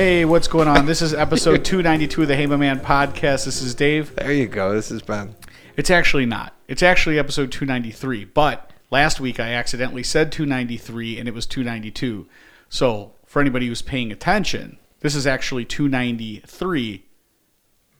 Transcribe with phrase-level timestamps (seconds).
[0.00, 0.86] Hey, what's going on?
[0.86, 3.44] This is episode 292 of the My Man podcast.
[3.44, 4.16] This is Dave.
[4.16, 4.72] There you go.
[4.72, 5.36] This is Ben.
[5.76, 6.54] It's actually not.
[6.68, 8.24] It's actually episode 293.
[8.24, 12.26] But last week I accidentally said 293 and it was 292.
[12.70, 17.04] So for anybody who's paying attention, this is actually 293,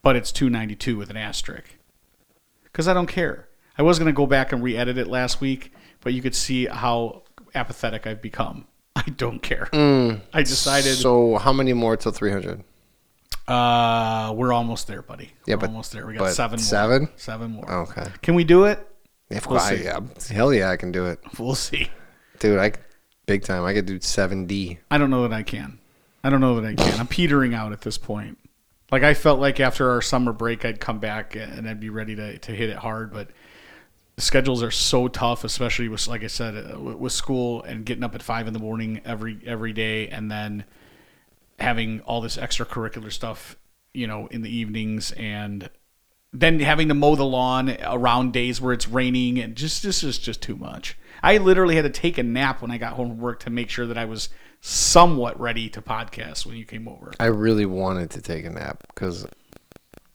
[0.01, 1.77] but it's 292 with an asterisk.
[2.63, 3.51] Because I don't care.
[3.77, 5.71] I was going to go back and re edit it last week,
[6.01, 8.69] but you could see how apathetic I've become.
[8.97, 9.69] I don't care.
[9.73, 10.95] I decided.
[10.97, 12.63] So, how many more till 300?
[13.49, 15.33] Uh, we're almost there, buddy.
[15.47, 16.07] Yeah, we're but- almost there.
[16.07, 16.59] We got seven.
[16.59, 17.03] seven?
[17.03, 17.11] More.
[17.17, 17.71] Seven more.
[17.89, 18.07] Okay.
[18.23, 18.87] Can we do it?
[19.31, 19.85] Of We'll see.
[19.85, 20.01] yeah,
[20.33, 21.89] hell yeah, I can do it, We'll see.
[22.41, 22.59] dude.
[22.59, 22.73] I
[23.27, 23.65] big time.
[23.65, 24.79] I could do 7D.
[24.91, 25.79] I don't know that I can.
[26.25, 26.99] I don't know that I can.
[26.99, 28.39] I'm petering out at this point.
[28.91, 32.17] Like I felt like after our summer break, I'd come back and I'd be ready
[32.17, 33.29] to, to hit it hard, but
[34.21, 37.87] the schedules are so tough, especially with like I said, uh, with with school and
[37.87, 40.65] getting up at five in the morning every every day, and then
[41.59, 43.57] having all this extracurricular stuff,
[43.95, 45.71] you know, in the evenings, and
[46.35, 50.19] then having to mow the lawn around days where it's raining, and just this is
[50.19, 50.99] just too much.
[51.23, 53.71] I literally had to take a nap when I got home from work to make
[53.71, 54.29] sure that I was
[54.61, 57.15] somewhat ready to podcast when you came over.
[57.19, 59.27] I really wanted to take a nap because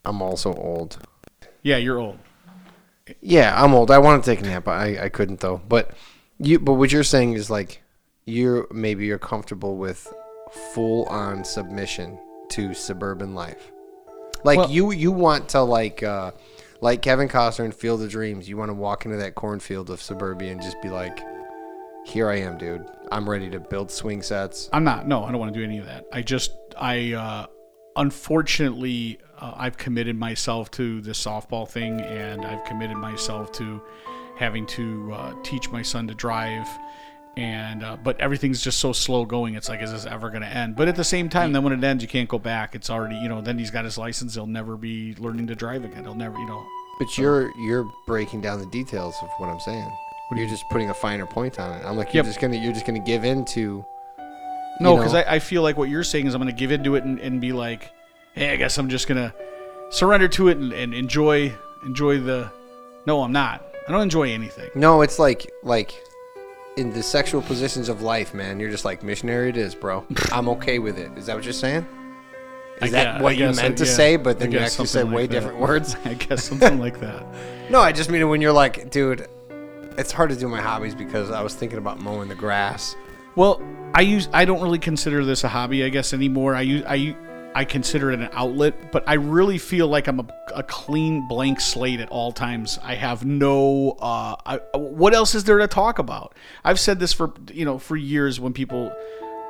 [0.04, 0.98] I'm also old.
[1.62, 2.20] Yeah, you're old.
[3.20, 3.90] Yeah, I'm old.
[3.90, 4.66] I want to take a nap.
[4.68, 5.60] I, I couldn't though.
[5.68, 5.90] But
[6.38, 6.58] you.
[6.58, 7.82] But what you're saying is like
[8.24, 10.12] you're maybe you're comfortable with
[10.74, 12.18] full on submission
[12.50, 13.70] to suburban life.
[14.44, 16.32] Like Well- you you want to like uh
[16.80, 18.48] like Kevin Costner in Field of Dreams.
[18.48, 21.20] You want to walk into that cornfield of suburbia and just be like,
[22.04, 22.84] "Here I am, dude.
[23.10, 25.08] I'm ready to build swing sets." I'm not.
[25.08, 26.04] No, I don't want to do any of that.
[26.12, 27.46] I just, I, uh,
[27.96, 33.82] unfortunately, uh, I've committed myself to the softball thing, and I've committed myself to
[34.36, 36.66] having to uh, teach my son to drive.
[37.36, 39.56] And uh, but everything's just so slow going.
[39.56, 40.74] It's like, is this ever going to end?
[40.74, 42.74] But at the same time, then when it ends, you can't go back.
[42.74, 43.42] It's already, you know.
[43.42, 44.34] Then he's got his license.
[44.34, 46.04] He'll never be learning to drive again.
[46.04, 46.64] He'll never, you know.
[46.98, 49.90] But you're you're breaking down the details of what I'm saying.
[50.34, 51.84] You're just putting a finer point on it.
[51.84, 52.26] I'm like, you're Yep.
[52.26, 53.84] just gonna you're just gonna give in to
[54.80, 55.14] No, because?
[55.14, 57.18] I, I feel like what you're saying is I'm going to give into it and,
[57.18, 57.90] and be like,
[58.34, 59.34] hey, I guess I'm just going to
[59.90, 61.52] surrender to it and, and enjoy
[61.84, 62.50] enjoy the.
[63.06, 63.64] No, I'm not.
[63.88, 64.70] I don't enjoy anything.
[64.74, 65.94] No, it's like like
[66.76, 68.60] in the sexual positions of life, man.
[68.60, 69.48] You're just like missionary.
[69.50, 70.04] It is, bro.
[70.32, 71.16] I'm okay with it.
[71.16, 71.86] Is that what you're saying?
[72.82, 73.92] Is I that gue- I what you meant it- to yeah.
[73.92, 74.16] say?
[74.16, 75.32] But then you actually said something way that.
[75.32, 75.96] different words.
[76.04, 77.24] I guess something like that.
[77.68, 79.26] No, I just mean it when you're like, dude.
[79.98, 82.94] It's hard to do my hobbies because I was thinking about mowing the grass.
[83.36, 83.60] Well,
[83.94, 86.54] I use I don't really consider this a hobby, I guess anymore.
[86.54, 87.16] I use I
[87.54, 91.60] I consider it an outlet, but I really feel like I'm a, a clean blank
[91.60, 92.78] slate at all times.
[92.82, 96.34] I have no uh I, what else is there to talk about?
[96.64, 98.92] I've said this for you know for years when people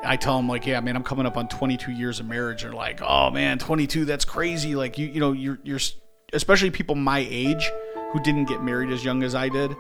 [0.05, 2.63] I tell them like, yeah, man, I'm coming up on 22 years of marriage.
[2.63, 4.75] They're like, oh man, 22, that's crazy.
[4.75, 5.81] Like you, you know, you're, you're,
[6.33, 7.71] especially people my age
[8.13, 9.75] who didn't get married as young as I did.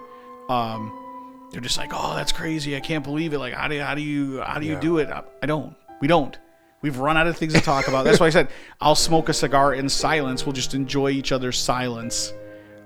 [0.49, 1.06] Um,
[1.50, 2.76] they're just like, oh, that's crazy.
[2.76, 3.38] I can't believe it.
[3.38, 5.08] Like, how do you, how do you, how do you do it?
[5.08, 5.74] I, I don't.
[6.00, 6.38] We don't.
[6.82, 8.04] We've run out of things to talk about.
[8.04, 8.48] That's why I said
[8.80, 10.44] I'll smoke a cigar in silence.
[10.44, 12.32] We'll just enjoy each other's silence.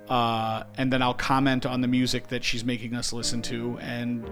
[0.08, 4.28] Uh, and then I'll comment on the music that she's making us listen to, and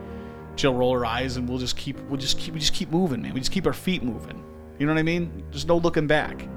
[0.56, 3.22] she'll roll her eyes, and we'll just keep, we'll just keep, we just keep moving,
[3.22, 3.32] man.
[3.32, 4.42] We just keep our feet moving.
[4.78, 5.44] You know what I mean?
[5.50, 6.48] There's no looking back.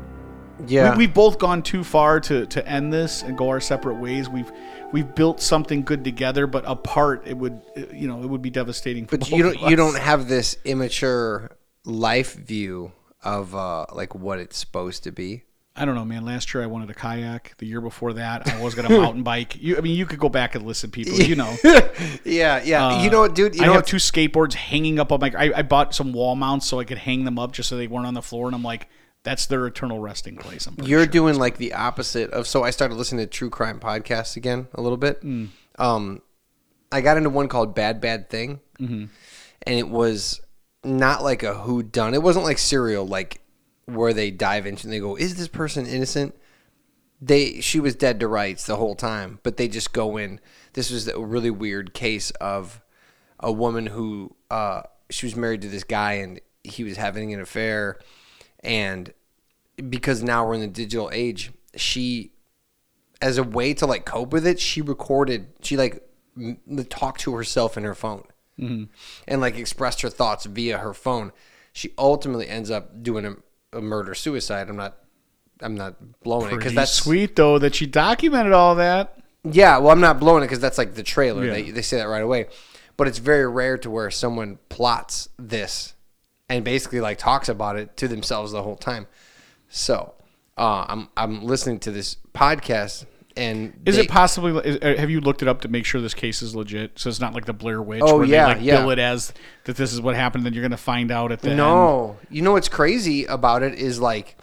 [0.68, 0.92] Yeah.
[0.92, 4.30] We, we've both gone too far to, to end this and go our separate ways.
[4.30, 4.52] We've
[4.92, 7.62] we've built something good together, but apart, it would
[7.94, 9.08] you know it would be devastating.
[9.08, 12.92] For But you don't you don't have this immature life view
[13.24, 15.44] of uh like what it's supposed to be.
[15.74, 16.26] I don't know, man.
[16.26, 17.56] Last year I wanted a kayak.
[17.58, 19.56] The year before that, I was gonna mountain bike.
[19.62, 21.14] You, I mean, you could go back and listen, people.
[21.14, 21.56] You know,
[22.26, 22.88] Yeah, yeah.
[22.88, 23.56] Uh, you know what, dude?
[23.56, 25.32] You I know have two skateboards hanging up on my.
[25.38, 27.88] I, I bought some wall mounts so I could hang them up just so they
[27.88, 28.90] weren't on the floor, and I'm like,
[29.24, 30.66] that's their eternal resting place.
[30.68, 31.08] I'm You're sure.
[31.12, 32.48] doing like the opposite of.
[32.48, 35.22] So I started listening to true crime podcasts again a little bit.
[35.22, 35.50] Mm.
[35.78, 36.22] Um,
[36.92, 39.06] I got into one called Bad Bad Thing, Mm-hmm.
[39.64, 40.42] and it was
[40.84, 42.14] not like a who done.
[42.14, 43.42] It wasn't like serial, like
[43.86, 46.36] where they dive into and they go, "Is this person innocent?"
[47.24, 50.40] They she was dead to rights the whole time, but they just go in.
[50.74, 52.82] This was a really weird case of
[53.40, 54.82] a woman who uh,
[55.12, 58.00] she was married to this guy and he was having an affair,
[58.64, 59.14] and
[59.90, 62.34] because now we're in the digital age, she
[63.22, 66.04] as a way to like cope with it, she recorded, she like
[66.36, 66.58] m-
[66.90, 68.24] talked to herself in her phone
[68.60, 68.86] mm-hmm.
[69.28, 71.32] and like expressed her thoughts via her phone.
[71.74, 74.70] She ultimately ends up doing a, a murder suicide.
[74.70, 74.98] I'm not,
[75.62, 79.20] I'm not blowing it because that's sweet though that she documented all that.
[79.44, 79.78] yeah.
[79.78, 81.46] Well, I'm not blowing it because that's like the trailer.
[81.46, 81.54] Yeah.
[81.54, 82.48] They they say that right away,
[82.98, 85.94] but it's very rare to where someone plots this
[86.52, 89.08] and basically like talks about it to themselves the whole time.
[89.70, 90.14] So
[90.58, 93.06] uh, I'm I'm listening to this podcast
[93.38, 94.52] and Is they- it possibly?
[94.70, 97.00] Is, uh, have you looked it up to make sure this case is legit?
[97.00, 98.02] So it's not like the Blair Witch.
[98.04, 98.82] Oh, where yeah, they like yeah.
[98.82, 99.34] bill it as
[99.64, 100.46] that this is what happened.
[100.46, 101.58] Then you're going to find out at the end.
[101.58, 104.38] No, you know what's crazy about it is like,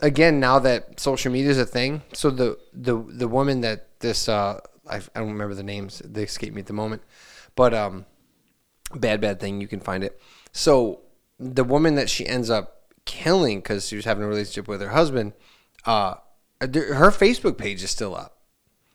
[0.00, 2.02] again, now that social media is a thing.
[2.12, 6.24] So the the the woman that this uh, I, I don't remember the names; they
[6.24, 7.02] escape me at the moment.
[7.54, 8.04] But um,
[8.94, 9.62] bad bad thing.
[9.62, 10.20] You can find it.
[10.52, 11.00] So
[11.38, 14.90] the woman that she ends up killing because she was having a relationship with her
[14.90, 15.32] husband,
[15.84, 16.14] uh,
[16.60, 18.38] her Facebook page is still up.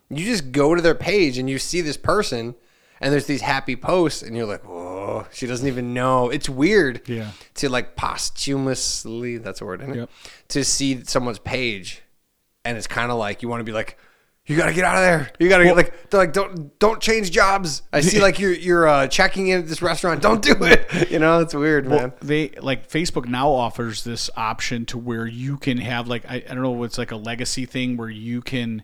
[0.09, 2.55] You just go to their page and you see this person,
[2.99, 6.29] and there's these happy posts, and you're like, "Whoa!" She doesn't even know.
[6.29, 7.31] It's weird, Yeah.
[7.55, 9.97] To like posthumously, that's a word, isn't it?
[9.99, 10.09] Yep.
[10.49, 12.01] To see someone's page,
[12.65, 13.97] and it's kind of like you want to be like,
[14.51, 15.31] "You got to get out of there.
[15.39, 18.53] You got to get like, they're like, don't don't change jobs." I see like you're
[18.53, 20.21] you're uh, checking in at this restaurant.
[20.31, 21.09] Don't do it.
[21.09, 22.13] You know, it's weird, man.
[22.21, 26.53] They like Facebook now offers this option to where you can have like I, I
[26.53, 28.83] don't know it's like a legacy thing where you can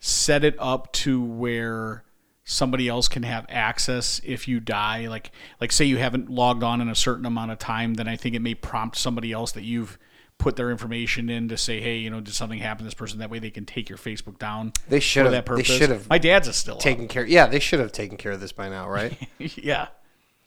[0.00, 2.04] set it up to where
[2.44, 5.30] somebody else can have access if you die like
[5.62, 8.34] like say you haven't logged on in a certain amount of time then i think
[8.34, 9.98] it may prompt somebody else that you've
[10.38, 13.18] put their information in to say hey you know did something happen to this person?
[13.20, 15.66] That way they can take your facebook down They should for have- that they purpose.
[15.78, 18.40] should have my dad's is still Taking care, yeah, they should have taken care of
[18.40, 19.16] this by now, right?
[19.38, 19.88] yeah.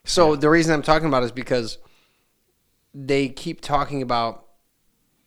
[0.04, 1.78] So the reason I'm talking about is because
[2.94, 4.46] they keep talking about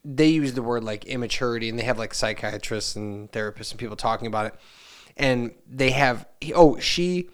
[0.04, 3.96] they use the word like immaturity and they have like psychiatrists and therapists and people
[3.96, 4.54] talking about it.
[5.16, 7.28] And they have oh she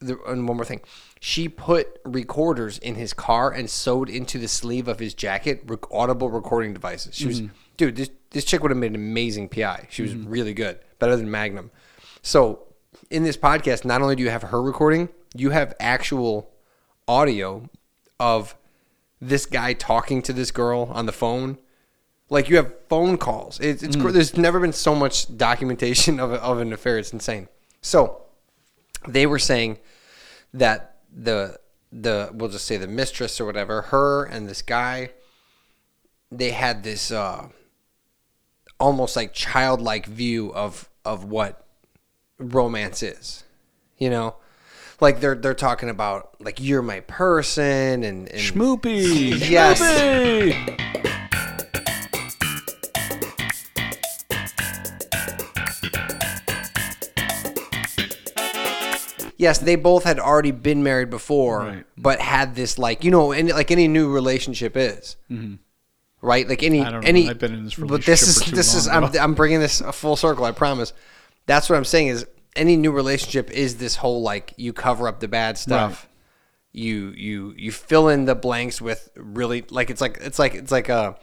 [0.00, 0.80] the, and one more thing
[1.20, 5.90] she put recorders in his car and sewed into the sleeve of his jacket rec-
[5.92, 7.54] audible recording devices she was mm-hmm.
[7.76, 10.28] dude this, this chick would have made an amazing pi she was mm-hmm.
[10.28, 11.70] really good better than magnum
[12.22, 12.60] so
[13.10, 16.50] in this podcast not only do you have her recording you have actual
[17.06, 17.68] audio
[18.18, 18.56] of
[19.20, 21.58] this guy talking to this girl on the phone.
[22.28, 23.58] Like you have phone calls.
[23.60, 24.12] It's, it's cr mm.
[24.12, 26.98] there's never been so much documentation of, a, of an affair.
[26.98, 27.48] It's insane.
[27.82, 28.22] So
[29.08, 29.78] they were saying
[30.54, 31.58] that the
[31.92, 35.10] the we'll just say the mistress or whatever, her and this guy,
[36.30, 37.48] they had this uh,
[38.78, 41.66] almost like childlike view of of what
[42.38, 43.44] romance is.
[43.98, 44.36] You know,
[45.00, 49.80] like they're they're talking about like you're my person and, and schmoopy Yes.
[49.80, 51.06] Schmoopy!
[59.40, 61.84] Yes, they both had already been married before, Right.
[61.96, 65.16] but had this like you know, any, like any new relationship is,
[66.20, 66.48] right?
[66.48, 66.86] Like any Mm-hmm.
[66.88, 67.08] I don't know.
[67.08, 67.28] any.
[67.30, 69.04] I've been in this but this is relationship for too this is I'm.
[69.04, 70.44] I'm bringing this a full circle.
[70.44, 70.92] I promise.
[71.46, 72.26] That's what I'm saying is
[72.56, 76.08] any new relationship is this whole like you cover up the bad stuff.
[76.72, 80.70] You you you fill in the blanks with really like it's like it's like it's
[80.70, 81.16] like a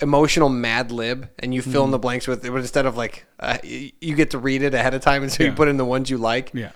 [0.00, 1.90] emotional mad lib and you fill in Mm-hmm.
[1.92, 2.50] the blanks with it.
[2.50, 5.44] but instead of like uh, you get to read it ahead of time and so
[5.44, 6.72] you put in the ones you like Yeah.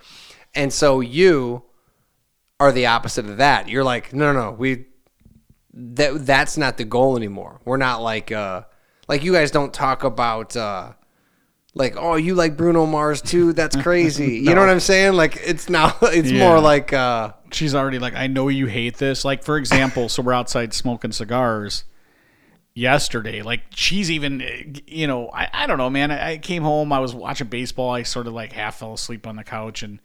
[0.55, 1.63] And so you
[2.61, 3.69] are the opposite of that.
[3.69, 4.87] You're like, no, no, no, we
[5.73, 7.61] that that's not the goal anymore.
[7.65, 8.63] We're not like uh
[9.09, 10.93] like you guys don't talk about uh
[11.75, 13.53] like oh you like Bruno Mars too.
[13.53, 14.39] That's crazy.
[14.39, 15.13] You know what I'm saying?
[15.15, 16.49] Like it's now it's Yeah.
[16.49, 19.25] more like uh she's already like, I know you hate this.
[19.25, 21.85] Like, for example, so we're outside smoking cigars
[22.75, 23.41] yesterday.
[23.43, 26.11] Like, she's even, you know, I, I don't know, man.
[26.11, 27.91] I, I came home, I was watching baseball.
[27.91, 29.99] I sort of like half fell asleep on the couch and,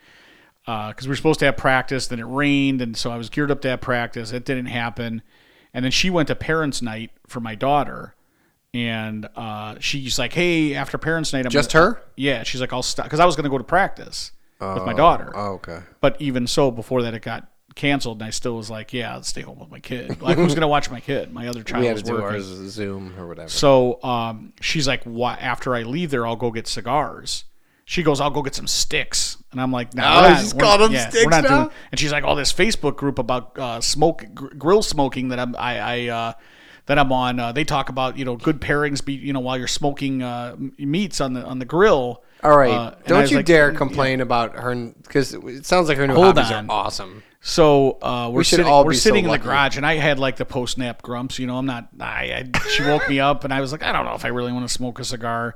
[0.65, 3.51] because we were supposed to have practice, then it rained, and so I was geared
[3.51, 4.31] up to have practice.
[4.31, 5.21] It didn't happen,
[5.73, 8.15] and then she went to parents' night for my daughter,
[8.73, 12.01] and uh, she's like, "Hey, after parents' night, I'm Just gonna- her?
[12.15, 14.93] Yeah, she's like, "I'll stop," because I was going to go to practice with my
[14.93, 15.31] daughter.
[15.35, 15.79] oh, okay.
[15.99, 19.23] But even so, before that, it got canceled, and I still was like, "Yeah, I'll
[19.23, 21.33] stay home with my kid." Like, who's going to watch my kid?
[21.33, 22.27] My other child We had was to do working.
[22.35, 23.49] ours Zoom or whatever.
[23.49, 25.41] So um, she's like, "What?
[25.41, 27.43] After I leave there, I'll go get cigars.
[27.85, 30.81] She goes, "I'll go get some sticks," and I'm like, "No, Oh, we're not- called
[30.81, 31.41] them yeah, sticks now?
[31.41, 35.39] doing." And she's like, "Oh, this Facebook group about uh, smoke gr- grill smoking that
[35.39, 36.33] I'm I, I uh,
[36.87, 37.39] that I'm on.
[37.39, 40.55] Uh, they talk about you know good pairings, be you know while you're smoking uh,
[40.77, 44.55] meats on the on the grill." All right, Uh, don't you like, dare complain about
[44.57, 46.69] her because it sounds like her new Hold hobbies on.
[46.69, 47.23] are awesome.
[47.45, 49.95] So uh, we're should sitting, all we're be so sitting in the garage, and I
[49.95, 51.39] had like the post nap grumps.
[51.39, 51.89] You know, I'm not.
[51.99, 54.29] I, I she woke me up, and I was like, I don't know if I
[54.29, 55.55] really want to smoke a cigar.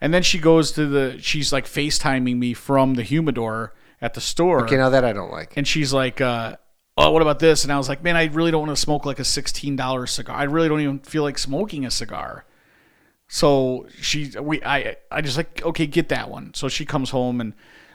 [0.00, 1.18] And then she goes to the.
[1.20, 5.30] She's like FaceTiming me from the humidor at the store, Okay, now that I don't
[5.30, 5.56] like.
[5.56, 6.56] and she's like, uh,
[6.98, 9.04] "Oh, what about this?" And I was like, "Man, I really don't want to smoke
[9.06, 10.36] like a sixteen dollar cigar.
[10.36, 12.44] I really don't even feel like smoking a cigar."
[13.28, 16.54] So she, we, I, I just like, okay, get that one.
[16.54, 17.54] So she comes home and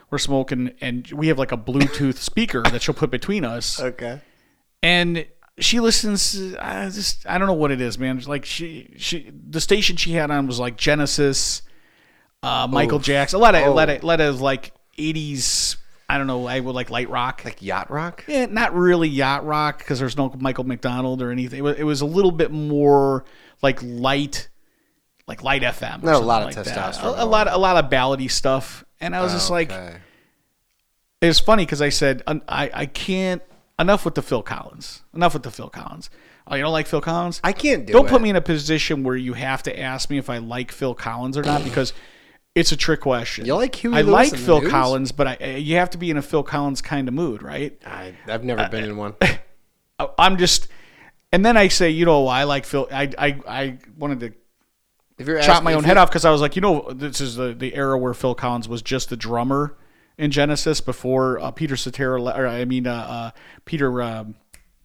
[0.10, 4.20] we're smoking, and we have like a Bluetooth speaker that she'll put between us Okay.
[4.84, 5.26] and
[5.58, 6.56] she listens.
[6.56, 8.20] I just I don't know what it is, man.
[8.26, 11.62] Like she she the station she had on was like Genesis,
[12.42, 13.04] uh, Michael Oof.
[13.04, 15.78] Jackson, a lot of a lot of, a lot of like eighties.
[16.10, 16.46] I don't know.
[16.48, 17.44] I would like light rock.
[17.46, 18.26] Like yacht rock.
[18.28, 21.60] Yeah, not really yacht rock because there's no Michael McDonald or anything.
[21.60, 23.24] It was, it was a little bit more
[23.62, 24.50] like light,
[25.28, 26.04] like light FM.
[26.04, 27.18] Not a lot of like testosterone.
[27.18, 28.84] A, a lot, a lot of ballady stuff.
[29.00, 29.98] And I was just like, Okay.
[31.22, 33.42] it was funny because I said I I can't
[33.80, 35.02] enough with the Phil Collins.
[35.14, 36.10] Enough with the Phil Collins.
[36.48, 37.40] Oh, you don't like Phil Collins?
[37.44, 38.10] I can't do don't it.
[38.10, 40.94] put me in a position where you have to ask me if I like Phil
[40.96, 41.94] Collins or not because
[42.54, 43.46] it's a trick question.
[43.46, 44.70] You like Huey I Lewis like Phil News?
[44.72, 47.42] Collins, but I, eh, you have to be in a Phil Collins kind of mood,
[47.42, 47.80] right?
[47.86, 49.16] I, I've never been in one.
[50.20, 50.68] I'm just,
[51.32, 52.88] and then I say, you know, I like Phil.
[52.92, 54.34] I I, I wanted to
[55.22, 57.36] If you're chop my own head off because I was like, you know, this is
[57.36, 59.76] the the era where Phil Collins was just the drummer
[60.18, 63.32] in Genesis before uh, Peter Cetera, or I mean, uh, uh,
[63.66, 64.02] Peter.
[64.02, 64.36] Um,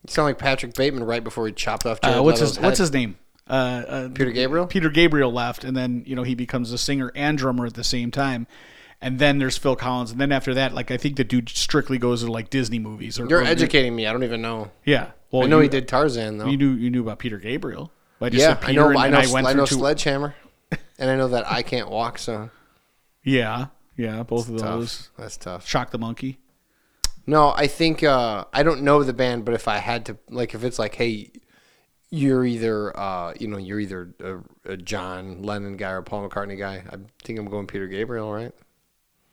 [0.07, 2.01] You sound like Patrick Bateman right before he chopped off.
[2.01, 3.19] Jared uh, what's Leto's his What's his name?
[3.49, 4.67] Uh, uh, Peter Gabriel?
[4.67, 7.85] Peter Gabriel left, and then you know he becomes a singer and drummer at the
[7.85, 8.47] same time.
[9.01, 11.99] And then there's Phil Collins, and then after that, like I think the dude strictly
[11.99, 13.21] goes to like Disney movies.
[13.21, 14.07] Or, You're or- educating me.
[14.07, 14.71] I don't even know.
[14.85, 16.47] Yeah, well, I know you, he did Tarzan though.
[16.47, 17.93] You knew you knew about Peter Gabriel.
[18.21, 18.89] I just yeah, I know.
[18.89, 19.21] and, I and know.
[19.21, 20.35] I went I know two- Sledgehammer,
[20.99, 22.19] and I know that I can't walk.
[22.19, 22.51] So
[23.23, 24.69] Yeah, yeah, both of tough.
[24.69, 25.11] those.
[25.19, 25.67] That's tough.
[25.69, 26.39] Shock the monkey.
[27.27, 30.55] No, I think uh, I don't know the band, but if I had to, like,
[30.55, 31.33] if it's like, hey,
[32.09, 36.29] you're either, uh, you know, you're either a, a John Lennon guy or a Paul
[36.29, 36.85] McCartney guy.
[36.89, 38.53] I think I'm going Peter Gabriel, right?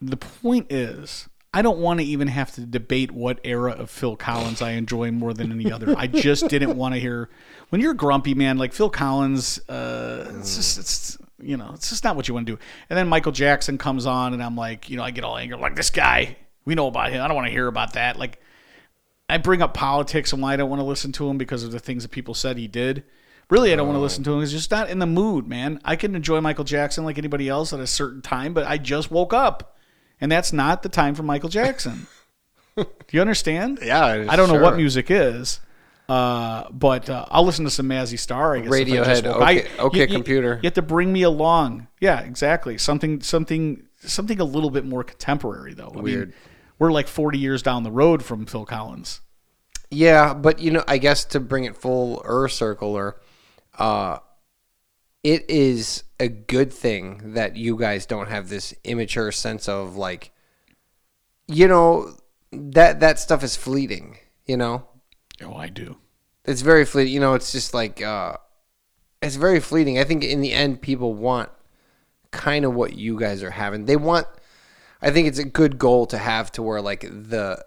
[0.02, 4.16] The point is, I don't want to even have to debate what era of Phil
[4.16, 5.96] Collins I enjoy more than any other.
[5.98, 7.30] I just didn't want to hear
[7.70, 8.58] when you're grumpy, man.
[8.58, 12.48] Like Phil Collins, uh, it's just it's you know it's just not what you want
[12.48, 12.60] to do.
[12.90, 15.58] And then Michael Jackson comes on, and I'm like, you know, I get all angry,
[15.58, 16.38] like this guy.
[16.66, 17.22] We know about him.
[17.22, 18.18] I don't want to hear about that.
[18.18, 18.40] Like
[19.30, 21.72] I bring up politics and why I don't want to listen to him because of
[21.72, 23.04] the things that people said he did.
[23.50, 24.40] Really, I don't want to listen to him.
[24.40, 25.80] He's just not in the mood, man.
[25.84, 29.12] I can enjoy Michael Jackson like anybody else at a certain time, but I just
[29.12, 29.73] woke up,
[30.24, 32.08] and that's not the time for Michael Jackson.
[32.78, 33.80] Do you understand?
[33.84, 35.60] Yeah, I don't know what music is,
[36.08, 38.56] uh, but uh, I'll listen to some Mazzy Star.
[38.56, 40.56] I guess Radiohead, okay- I- okay, you- you- computer.
[40.64, 41.88] You have to bring me along.
[42.00, 42.78] Yeah, exactly.
[42.78, 45.92] Something, something, something a little bit more contemporary, though.
[45.92, 46.34] I mean, Weird.
[46.80, 49.20] we're like forty years down the road from Phil Collins.
[49.92, 52.48] Yeah, but you know, I guess to bring it full er
[52.80, 53.22] or
[53.78, 54.20] uh,
[55.24, 60.32] it is a good thing that you guys don't have this immature sense of like,
[61.48, 62.16] you know,
[62.52, 64.18] that that stuff is fleeting.
[64.46, 64.86] You know,
[65.42, 65.98] Oh, I do.
[66.46, 67.14] it's very fleeting.
[67.14, 68.36] You know, it's just like, uh,
[69.22, 69.98] it's very fleeting.
[69.98, 71.50] I think in the end, people want
[72.32, 73.86] kind of what you guys are having.
[73.86, 74.28] They want.
[75.02, 77.64] I think it's a good goal to have to where like the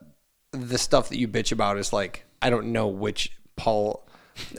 [0.52, 4.05] the stuff that you bitch about is like I don't know which Paul,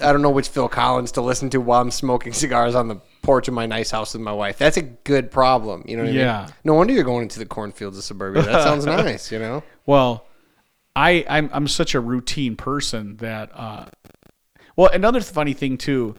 [0.01, 2.96] I don't know which Phil Collins to listen to while I'm smoking cigars on the
[3.22, 4.57] porch of my nice house with my wife.
[4.57, 5.84] That's a good problem.
[5.88, 6.41] You know what I Yeah.
[6.46, 6.53] mean?
[6.63, 8.43] No wonder you're going into the cornfields of suburbia.
[8.43, 9.31] That sounds nice.
[9.31, 9.63] You know.
[9.86, 10.25] Well,
[10.96, 13.86] I I'm I'm such a routine person that uh
[14.75, 16.15] well another funny thing too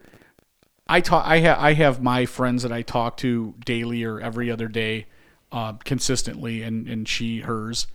[0.86, 4.50] I talk I have I have my friends that I talk to daily or every
[4.50, 5.06] other day
[5.50, 7.86] uh consistently and and she hers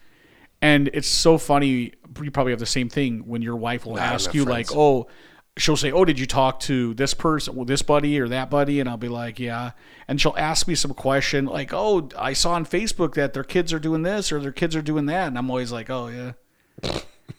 [0.62, 4.04] and it's so funny you probably have the same thing when your wife will don't
[4.04, 4.70] ask you friends.
[4.72, 5.08] like oh
[5.58, 8.80] she'll say oh did you talk to this person well, this buddy or that buddy
[8.80, 9.72] and I'll be like yeah
[10.08, 13.72] and she'll ask me some question like oh I saw on Facebook that their kids
[13.72, 16.32] are doing this or their kids are doing that and I'm always like oh yeah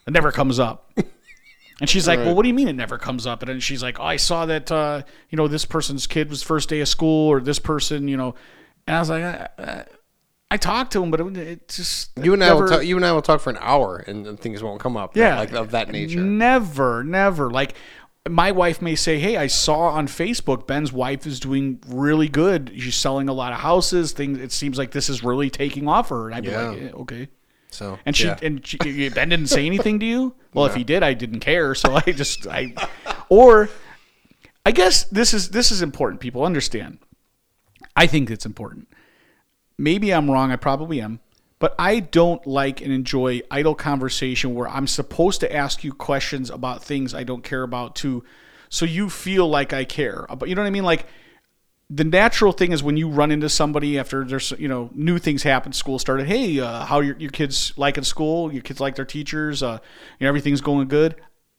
[0.07, 0.93] it never comes up.
[1.81, 3.83] And she's like, "Well, what do you mean it never comes up?" And then she's
[3.83, 6.89] like, "Oh, I saw that uh, you know this person's kid was first day of
[6.89, 8.35] school, or this person, you know."
[8.87, 9.85] And I was like, "I, I,
[10.53, 12.85] I talked to him, but it, it just You and I will talk.
[12.85, 15.17] You and I will talk for an hour, and, and things won't come up.
[15.17, 16.21] yeah, like of that nature.
[16.21, 17.51] Never, never.
[17.51, 17.75] Like
[18.29, 22.73] my wife may say, "Hey, I saw on Facebook Ben's wife is doing really good.
[22.77, 24.13] She's selling a lot of houses.
[24.13, 24.39] Things.
[24.39, 26.89] It seems like this is really taking off for her." And I'd be like, yeah,
[26.89, 27.29] eh, "Okay."
[27.71, 28.39] So And she yeah.
[28.41, 28.79] and she,
[29.09, 30.35] Ben didn't say anything to you.
[30.55, 31.75] Well, if he did, I didn't care.
[31.75, 32.75] So I just I,
[33.29, 33.69] or
[34.65, 36.21] I guess this is this is important.
[36.21, 36.99] People understand.
[37.97, 38.87] I think it's important.
[39.77, 40.53] Maybe I'm wrong.
[40.53, 41.19] I probably am.
[41.65, 46.51] But I don't like and enjoy idle conversation where I'm supposed to ask you questions
[46.51, 48.23] about things I don't care about too,
[48.69, 50.27] so you feel like I care.
[50.29, 50.85] But you know what I mean?
[50.85, 51.07] Like
[51.89, 55.43] the natural thing is when you run into somebody after there's you know new things
[55.43, 58.95] happen school started hey uh, how your, your kids like in school your kids like
[58.95, 59.79] their teachers uh,
[60.19, 61.15] you know everything's going good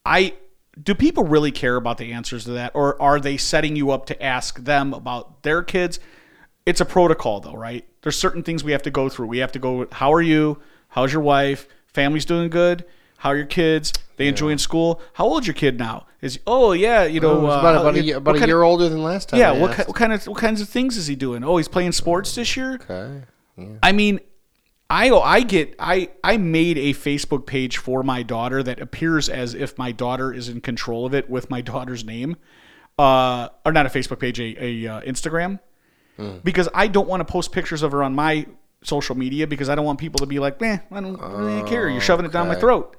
[0.06, 0.36] i
[0.84, 4.06] do people really care about the answers to that or are they setting you up
[4.06, 6.00] to ask them about their kids
[6.66, 9.52] it's a protocol though right there's certain things we have to go through we have
[9.52, 10.58] to go how are you
[10.90, 12.86] how's your wife family's doing good
[13.18, 13.92] How are your kids?
[14.18, 15.02] They enjoying school?
[15.14, 16.06] How old's your kid now?
[16.22, 18.62] Is oh yeah, you know It was uh, about, about, a, year, about a year
[18.62, 19.40] of- older than last time.
[19.40, 21.44] yeah, what, ki- what kind of what kinds of things is he doing?
[21.44, 22.76] Oh, he's playing sports this year.
[22.76, 23.24] Okay.
[23.82, 24.20] I mean,
[24.90, 29.54] I I get I I made a Facebook page for my daughter that appears as
[29.54, 32.36] if my daughter is in control of it with my daughter's name,
[33.00, 35.60] uh, or not a Facebook page, a, a uh, Instagram,
[36.44, 38.46] because I don't want to post pictures of her on my
[38.84, 41.90] social media because I don't want people to be like, man, I don't really care.
[41.90, 42.98] You're shoving it down my throat.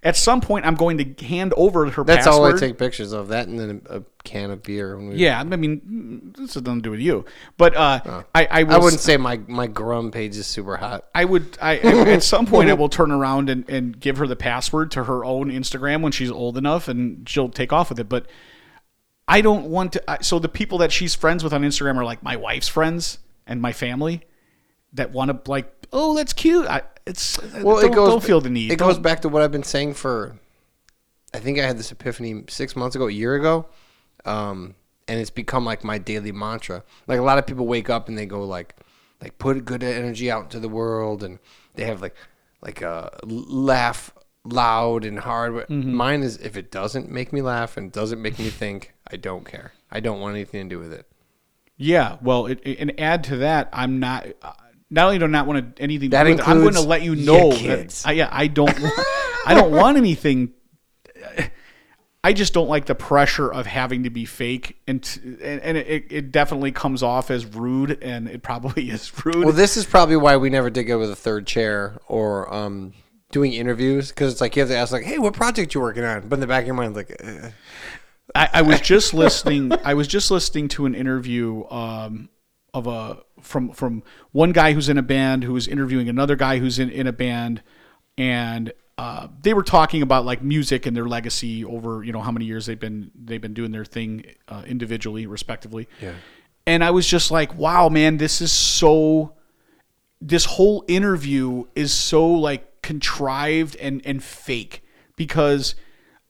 [0.00, 2.52] At some point, I'm going to hand over her That's password.
[2.52, 3.28] all I take pictures of.
[3.28, 4.96] That and then a, can of beer.
[4.96, 7.24] When we, Yeah, I mean, mm, this has nothing to do with you,
[7.56, 11.08] but uh, I I, will I wouldn't say my my Grum page is super hot.
[11.16, 11.58] I would.
[11.60, 15.02] I at some point I will turn around and, and give her the password to
[15.04, 18.08] her own Instagram when she's old enough, and she'll take off with it.
[18.08, 18.26] But
[19.28, 20.10] I don't want to.
[20.10, 23.18] I, so the people that she's friends with on Instagram are like my wife's friends
[23.46, 24.22] and my family
[24.94, 25.72] that want to like.
[25.92, 26.66] Oh, that's cute.
[26.66, 28.08] I, it's Well, don't, it goes.
[28.08, 28.72] don't feel the need.
[28.72, 30.38] It goes Don't- back to what I've been saying for.
[31.34, 33.66] I think I had this epiphany six months ago, a year ago,
[34.24, 34.74] um,
[35.06, 36.82] and it's become like my daily mantra.
[37.06, 38.74] Like a lot of people wake up and they go like,
[39.20, 41.38] like put good energy out into the world, and
[41.74, 42.14] they have like,
[42.62, 44.10] like a laugh
[44.52, 45.54] loud and hard.
[45.54, 45.92] Mm-hmm.
[45.94, 49.44] Mine is if it doesn't make me laugh and doesn't make me think, I don't
[49.44, 49.72] care.
[49.90, 51.06] I don't want anything to do with it.
[51.76, 54.26] Yeah, well, it, it- and add to that, I'm not.
[54.42, 54.52] Uh,
[54.90, 56.74] not only do I not want to, anything, to That do with it, I'm going
[56.74, 57.52] to let you know.
[57.52, 58.02] That.
[58.06, 58.74] I, yeah, I don't.
[59.46, 60.52] I don't want anything.
[62.24, 65.76] I just don't like the pressure of having to be fake, and t- and, and
[65.78, 69.44] it, it definitely comes off as rude, and it probably is rude.
[69.44, 72.92] Well, this is probably why we never did go with a third chair or um,
[73.30, 76.04] doing interviews because it's like you have to ask like, "Hey, what project you working
[76.04, 77.50] on?" But in the back of your mind, like, eh.
[78.34, 79.72] I, I was just listening.
[79.84, 82.28] I was just listening to an interview um,
[82.74, 86.58] of a from from one guy who's in a band who was interviewing another guy
[86.58, 87.62] who's in, in a band,
[88.16, 92.32] and uh, they were talking about like music and their legacy over you know how
[92.32, 95.88] many years they've been they've been doing their thing uh, individually, respectively.
[96.00, 96.14] Yeah.
[96.66, 99.34] And I was just like, wow, man, this is so.
[100.20, 104.82] This whole interview is so like contrived and and fake
[105.14, 105.74] because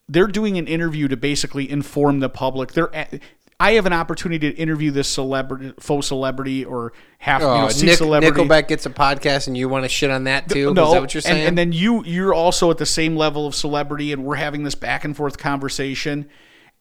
[0.08, 2.72] they're doing an interview to basically inform the public.
[2.72, 3.22] They're at,
[3.60, 7.68] I have an opportunity to interview this celebrity, faux celebrity, or half you know, oh,
[7.68, 8.42] C Nick, celebrity.
[8.42, 10.74] Nickelback gets a podcast and you want to shit on that too?
[10.74, 11.46] no, is that what you're and- saying?
[11.46, 14.74] And, then you you're also at the same level of celebrity, and we're having this
[14.74, 16.28] back and forth conversation.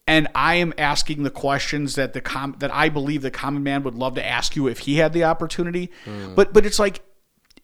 [0.08, 3.84] And I am asking the questions that the com- that I believe the common man
[3.84, 5.92] would love to ask you if he had the opportunity.
[6.04, 6.34] Hmm.
[6.34, 7.04] But but it's like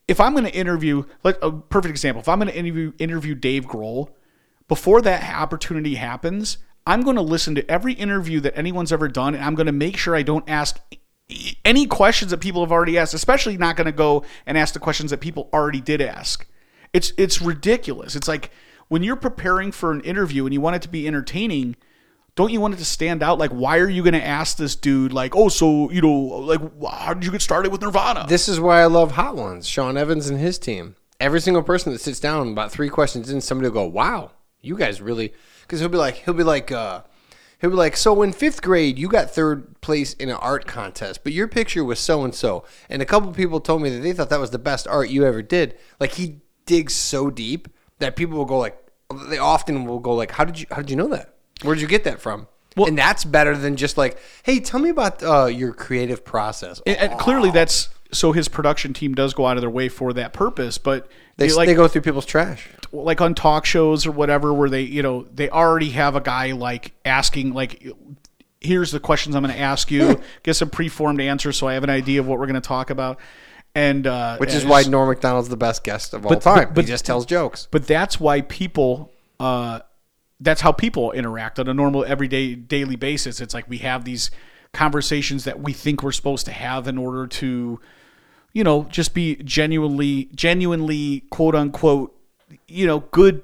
[0.07, 3.35] if I'm going to interview, like a perfect example, if I'm going to interview interview
[3.35, 4.09] Dave Grohl,
[4.67, 9.35] before that opportunity happens, I'm going to listen to every interview that anyone's ever done,
[9.35, 10.79] and I'm going to make sure I don't ask
[11.63, 13.13] any questions that people have already asked.
[13.13, 16.47] Especially not going to go and ask the questions that people already did ask.
[16.91, 18.15] It's it's ridiculous.
[18.15, 18.51] It's like
[18.89, 21.75] when you're preparing for an interview and you want it to be entertaining.
[22.35, 23.37] Don't you want it to stand out?
[23.37, 26.61] Like, why are you going to ask this dude, like, oh, so, you know, like,
[26.83, 28.25] how did you get started with Nirvana?
[28.27, 29.67] this is why I love Hot Ones.
[29.67, 30.95] Sean Evans and his team.
[31.19, 34.75] Every single person that sits down, about three questions in, somebody will go, "Wow, you
[34.75, 37.03] guys really." Because he'll be like, he'll be like, uh,
[37.61, 41.23] he'll be like, "So in fifth grade, you got third place in an art contest,
[41.23, 44.11] but your picture was so and so." And a couple people told me that they
[44.11, 45.77] thought that was the best art you ever did.
[45.99, 47.69] Like he digs so deep
[47.99, 48.77] that people will go like,
[49.29, 50.65] they often will go like, "How did you?
[50.71, 51.32] How did you know that?
[51.61, 54.79] Where did you get that from?" Well, and that's better than just like, "Hey, tell
[54.79, 59.33] me about uh, your creative process." and, and clearly that's so his production team does
[59.33, 62.27] go out of their way for that purpose but They, like they go through people's
[62.27, 62.69] trash.
[62.91, 66.51] like on talk shows or whatever where they you know they already have a guy
[66.51, 67.83] like asking like
[68.61, 71.83] here's the questions i'm going to ask you get some preformed answers so i have
[71.83, 73.17] an idea of what we're going to talk about
[73.73, 76.55] and uh Which is why Norm Macdonald's the best guest of all But- time.
[76.65, 77.67] but- but- he just tells jokes.
[77.71, 79.79] but that's why people uh
[80.43, 83.41] that's how people interact on a normal everyday daily basis.
[83.41, 84.31] It's like we have these
[84.73, 87.79] conversations that we think we're supposed to have in order to
[88.53, 92.15] you know just be genuinely genuinely quote unquote
[92.67, 93.41] you know good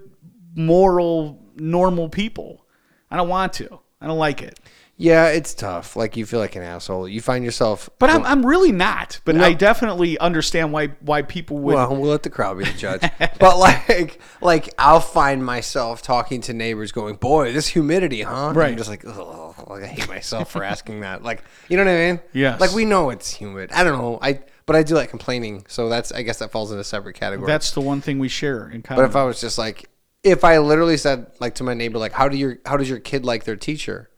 [0.55, 2.65] moral normal people.
[3.11, 3.79] I don't want to.
[4.01, 4.59] I don't like it
[5.01, 5.95] Yeah, it's tough.
[5.95, 7.07] Like you feel like an asshole.
[7.07, 7.89] You find yourself.
[7.99, 12.11] but i'm, I'm really not but i definitely understand why why people would well, we'll
[12.11, 13.01] let the crowd be the judge.
[13.39, 18.57] but like, like I'll find myself talking to neighbors, going, "Boy, this humidity, huh?" And
[18.57, 18.71] Right.
[18.71, 21.23] I'm just like, like I hate myself for asking that.
[21.23, 22.19] Like, you know what I mean?
[22.33, 22.57] Yeah.
[22.59, 23.71] Like we know it's humid.
[23.71, 24.19] I don't know.
[24.21, 25.65] I but I do like complaining.
[25.69, 27.47] So that's I guess that falls in a separate category.
[27.47, 29.89] that's the one thing we share in But if I was just like,
[30.23, 32.99] if I literally said like to my neighbor, like, how do your how does your
[32.99, 34.08] kid like their teacher?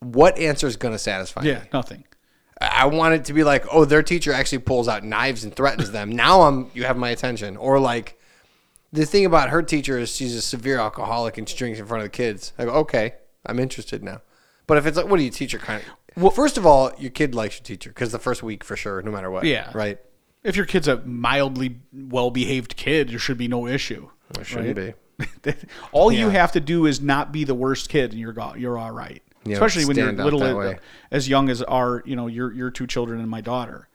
[0.00, 1.50] What answer is going to satisfy me?
[1.50, 2.04] yeah nothing
[2.58, 5.90] I want it to be like, oh, their teacher actually pulls out knives and threatens
[5.90, 6.10] them.
[6.10, 7.56] Now I'm you have my attention.
[7.58, 8.18] Or like,
[8.94, 12.02] The thing about her teacher is she's a severe alcoholic and she drinks in front
[12.02, 12.54] of the kids.
[12.58, 14.22] I go, okay, I'm interested now.
[14.66, 16.22] But if it's like, what do you teach her kind of?
[16.22, 19.02] Well, first of all, your kid likes your teacher because the first week for sure,
[19.02, 19.44] no matter what.
[19.44, 19.70] Yeah.
[19.74, 19.98] Right.
[20.42, 24.08] If your kid's a mildly well behaved kid, there should be no issue.
[24.30, 25.54] There shouldn't be.
[25.92, 28.78] all you have to do is not be the worst kid, and you're go- you're
[28.78, 29.22] all right.
[29.46, 30.76] Yeah, Especially when you're little, as,
[31.10, 33.88] as young as our you know your your two children and my daughter.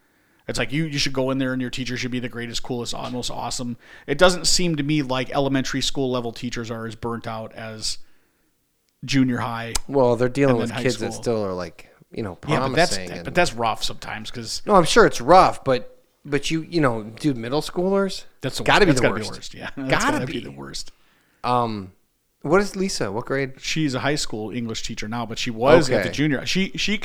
[0.47, 2.63] It's like you you should go in there and your teacher should be the greatest,
[2.63, 3.77] coolest, most awesome.
[4.07, 7.99] It doesn't seem to me like elementary school level teachers are as burnt out as
[9.05, 9.73] junior high.
[9.87, 12.61] Well, they're dealing with kids that still are like, you know, promising.
[12.63, 15.97] Yeah, but that's and- but that's rough sometimes because no, I'm sure it's rough, but
[16.25, 18.25] but you you know, dude, middle schoolers.
[18.41, 19.51] that's got to be the gotta worst.
[19.51, 19.77] Be the worst.
[19.77, 20.39] Yeah, Gotta gotta be be.
[20.41, 20.91] the worst.
[21.43, 21.93] Um,
[22.41, 23.11] what is Lisa?
[23.11, 23.53] What grade?
[23.59, 26.45] she's a high school English teacher now, but she was at the junior.
[26.45, 27.01] She she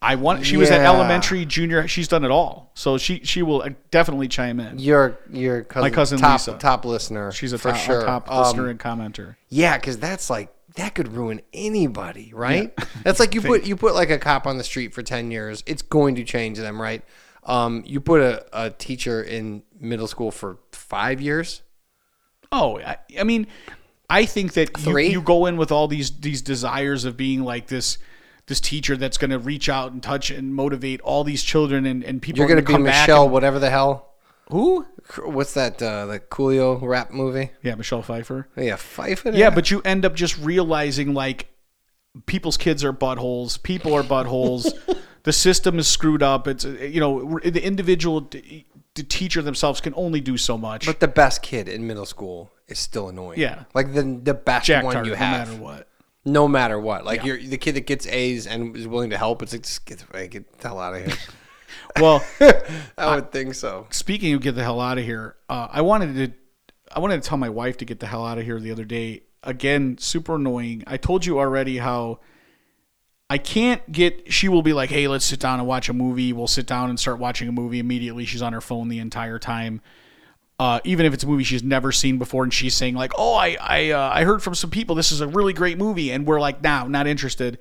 [0.00, 1.88] I want she was at elementary, junior.
[1.88, 4.78] She's done it all, so she she will uh, definitely chime in.
[4.78, 6.56] Your your cousin, My cousin top Lisa.
[6.58, 7.32] top listener.
[7.32, 8.04] She's a for top, sure.
[8.04, 9.36] top Um, listener and commenter.
[9.48, 12.72] Yeah, because that's like that could ruin anybody, right?
[13.02, 15.64] That's like you put you put like a cop on the street for ten years,
[15.66, 17.02] it's going to change them, right?
[17.42, 21.62] Um, you put a, a teacher in middle school for five years.
[22.52, 23.46] Oh, I, I mean,
[24.10, 27.66] I think that you, you go in with all these these desires of being like
[27.66, 27.98] this
[28.46, 32.02] this teacher that's going to reach out and touch and motivate all these children and,
[32.02, 32.84] and people You're gonna be come.
[32.84, 34.14] Michelle, and- whatever the hell.
[34.50, 34.86] who?
[35.22, 35.82] What's that?
[35.82, 37.50] Uh, the Coolio rap movie?
[37.62, 38.48] Yeah, Michelle Pfeiffer.
[38.56, 39.30] Yeah, Pfeiffer.
[39.30, 41.48] Yeah, but you end up just realizing like
[42.26, 44.72] people's kids are buttholes, people are buttholes,
[45.24, 46.48] the system is screwed up.
[46.48, 50.86] It's you know the individual, the teacher themselves can only do so much.
[50.86, 53.38] but the best kid in middle school is still annoying.
[53.40, 53.64] Yeah.
[53.74, 55.48] like the the best Jack one you no have.
[55.48, 55.88] matter what.
[56.24, 59.42] No matter what, like you're the kid that gets A's and is willing to help.
[59.42, 61.14] It's like just get, the- get the hell out of here.
[62.00, 62.24] Well,
[62.98, 63.86] I would think so.
[63.90, 66.32] speaking of get the hell out of here, uh, I wanted to,
[66.94, 68.84] I wanted to tell my wife to get the hell out of here the other
[68.84, 69.22] day.
[69.42, 70.82] Again, super annoying.
[70.86, 72.20] I told you already how
[73.30, 74.32] I can't get.
[74.32, 76.88] She will be like, "Hey, let's sit down and watch a movie." We'll sit down
[76.88, 78.24] and start watching a movie immediately.
[78.24, 79.80] She's on her phone the entire time.
[80.60, 83.34] Uh, even if it's a movie she's never seen before, and she's saying like, "Oh,
[83.34, 86.26] I I uh, I heard from some people this is a really great movie," and
[86.26, 87.58] we're like, "Now, not interested."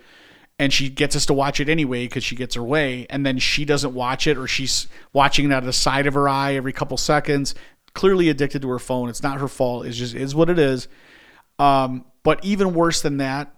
[0.60, 3.38] And she gets us to watch it anyway because she gets her way, and then
[3.38, 6.56] she doesn't watch it, or she's watching it out of the side of her eye
[6.56, 7.54] every couple seconds.
[7.94, 9.10] Clearly addicted to her phone.
[9.10, 9.86] It's not her fault.
[9.86, 10.88] It's just is what it is.
[11.60, 13.54] Um, but even worse than that,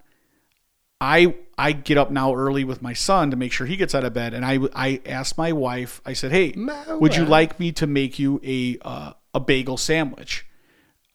[1.00, 4.04] I I get up now early with my son to make sure he gets out
[4.04, 6.02] of bed, and I I asked my wife.
[6.06, 9.78] I said, "Hey, My would you like me to make you a uh, a bagel
[9.78, 10.46] sandwich?"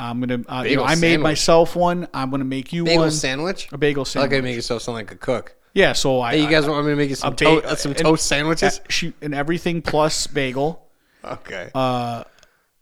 [0.00, 1.22] I'm gonna, uh, you know, I made sandwich?
[1.22, 2.08] myself one.
[2.12, 3.10] I'm gonna make you Bagel one.
[3.12, 3.68] sandwich.
[3.72, 4.28] a bagel sandwich.
[4.32, 5.54] I like how make yourself sound like a cook.
[5.72, 7.74] yeah, so I Hey, you guys want me to make you some, a to- uh,
[7.76, 8.80] some and- toast sandwiches?
[8.84, 10.82] I, she and everything plus bagel,
[11.24, 11.70] Okay.
[11.74, 12.24] Uh,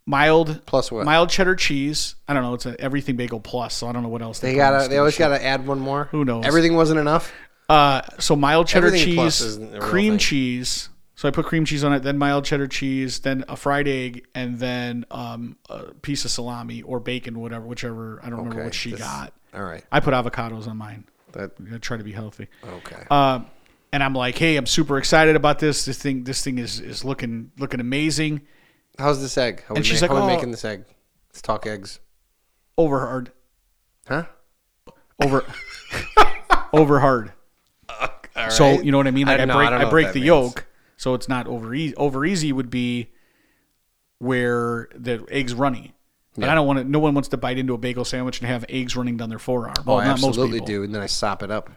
[0.06, 1.04] mild Plus what?
[1.04, 2.16] mild cheddar cheese.
[2.26, 2.54] I don't know.
[2.54, 3.74] It's a everything bagel plus.
[3.74, 4.88] So I don't know what else they call gotta.
[4.88, 6.08] They always gotta add one more.
[6.12, 6.44] Who knows?
[6.46, 7.30] Everything wasn't enough.
[7.68, 10.18] Uh, so mild cheddar Everything cheese, isn't a real cream thing.
[10.18, 10.88] cheese.
[11.22, 14.26] So I put cream cheese on it, then mild cheddar cheese, then a fried egg,
[14.34, 18.18] and then um, a piece of salami or bacon, whatever, whichever.
[18.24, 19.32] I don't remember what she this- got.
[19.54, 19.84] All right.
[19.92, 21.04] I put avocados on mine.
[21.30, 22.48] That I try to be healthy.
[22.66, 23.04] okay.
[23.08, 23.46] Um,
[23.92, 25.84] and I'm like, hey, I'm super excited about this.
[25.84, 28.40] This thing, this thing is is looking looking amazing.
[28.98, 29.62] How's this egg?
[29.68, 30.86] How and we, she's ma- like, how we "Oh." making this egg?
[31.28, 32.00] Let's talk eggs.
[32.76, 33.30] Over hard,
[34.08, 34.24] Huh?
[35.22, 35.44] over
[36.72, 37.32] over hard.
[38.34, 39.28] All So you know what I mean?
[39.28, 39.54] Like I, don't know.
[39.54, 40.26] break I, what break the means.
[40.26, 40.66] yolk,
[41.02, 41.96] so it's not over easy.
[41.96, 43.08] Over easy would be
[44.18, 45.94] where the eggs runny.
[46.36, 46.84] But I don't want to.
[46.84, 49.40] No one wants to bite into a bagel sandwich and have eggs running down their
[49.40, 49.74] forearm.
[49.84, 50.66] Oh, I not absolutely people.
[50.66, 50.82] do.
[50.84, 51.70] And then I sop it up.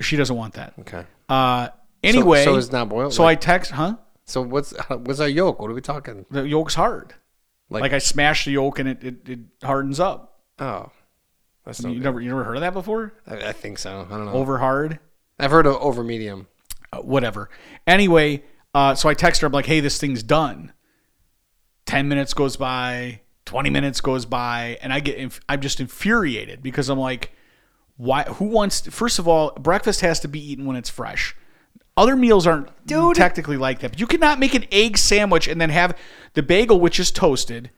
[0.00, 0.74] She doesn't want that.
[0.80, 1.04] Okay.
[1.30, 1.68] Uh,
[2.02, 3.14] anyway, so it's not boiled?
[3.14, 3.96] So Like- I text, huh?
[4.26, 5.58] So what's what's our yolk?
[5.60, 6.26] What are we talking?
[6.30, 7.14] The yolk's hard.
[7.70, 10.40] Like- Like, I smash the yolk and it, it, it hardens up.
[10.58, 10.90] Oh,
[11.64, 12.02] that's You good.
[12.02, 13.14] never you never heard of that before?
[13.26, 14.06] I, I think so.
[14.08, 14.32] I don't know.
[14.32, 14.98] Over hard.
[15.40, 16.46] I've heard of over medium.
[16.94, 17.50] Uh, whatever.
[17.86, 19.46] Anyway, uh, so I text her.
[19.46, 20.72] I'm like, "Hey, this thing's done."
[21.86, 26.62] Ten minutes goes by, twenty minutes goes by, and I get inf- I'm just infuriated
[26.62, 27.32] because I'm like,
[27.96, 28.24] "Why?
[28.24, 31.36] Who wants?" first of all, breakfast has to be eaten when it's fresh.
[31.96, 32.70] Other meals aren't
[33.14, 33.92] technically like that.
[33.92, 35.96] But you cannot make an egg sandwich and then have
[36.32, 37.70] the bagel, which is toasted.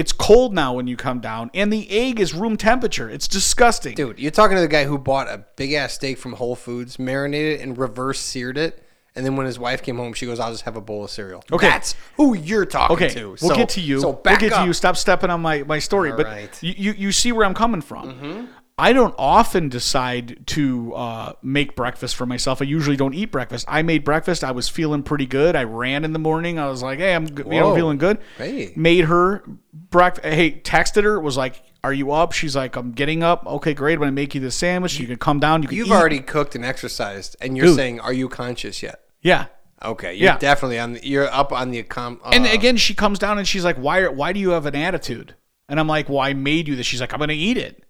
[0.00, 3.10] It's cold now when you come down, and the egg is room temperature.
[3.10, 3.94] It's disgusting.
[3.94, 6.98] Dude, you're talking to the guy who bought a big ass steak from Whole Foods,
[6.98, 8.82] marinated it, and reverse seared it.
[9.14, 11.10] And then when his wife came home, she goes, "I'll just have a bowl of
[11.10, 11.68] cereal." Okay.
[11.68, 13.26] that's who you're talking Okay, to.
[13.28, 14.00] we'll So- get to you.
[14.00, 14.62] So back we'll get up.
[14.62, 14.72] to you.
[14.72, 16.12] Stop stepping on my, my story.
[16.12, 16.62] but right.
[16.62, 18.14] you, you you see where I'm coming from.
[18.14, 18.44] Mm-hmm.
[18.80, 22.62] I don't often decide to uh, make breakfast for myself.
[22.62, 23.66] I usually don't eat breakfast.
[23.68, 24.42] I made breakfast.
[24.42, 25.54] I was feeling pretty good.
[25.54, 26.58] I ran in the morning.
[26.58, 28.72] I was like, "Hey, I'm you know feeling good." Hey.
[28.76, 30.26] Made her breakfast.
[30.26, 31.20] Hey, texted her.
[31.20, 33.94] Was like, "Are you up?" She's like, "I'm getting up." Okay, great.
[33.94, 34.98] I'm gonna make you the sandwich.
[34.98, 35.62] You can come down.
[35.62, 35.92] You can You've eat.
[35.92, 37.76] already cooked and exercised, and you're Dude.
[37.76, 39.46] saying, "Are you conscious yet?" yeah.
[39.82, 40.36] Okay, you're Yeah.
[40.38, 40.92] definitely on.
[40.92, 42.20] The, you're up on the com.
[42.22, 44.06] Uh, And again, she comes down and she's like, "Why?
[44.08, 45.34] Why do you have an attitude?"
[45.70, 47.82] And I'm like, "Well, I made you this." She's like, "I'm gonna eat it."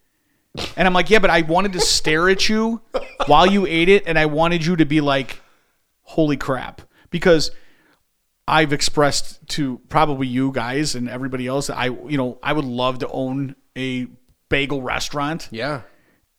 [0.77, 2.81] And I'm like, "Yeah, but I wanted to stare at you
[3.27, 5.41] while you ate it, and I wanted you to be like,
[6.03, 7.51] holy crap,' because."
[8.49, 12.65] I've expressed to probably you guys and everybody else that I, you know, I would
[12.65, 14.09] love to own a
[14.49, 15.47] bagel restaurant.
[15.53, 15.83] yeah,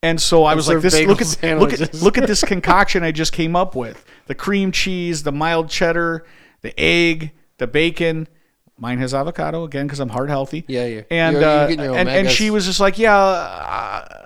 [0.02, 3.12] And so I was like, "This look at look at look at this concoction I
[3.12, 6.26] just came up with: the cream cheese, the mild cheddar,
[6.60, 8.28] the egg, the bacon.
[8.78, 10.64] Mine has avocado again because I'm heart healthy.
[10.66, 11.02] Yeah, yeah.
[11.10, 14.24] And You're- you're uh, your and and she was just like, "Yeah, uh,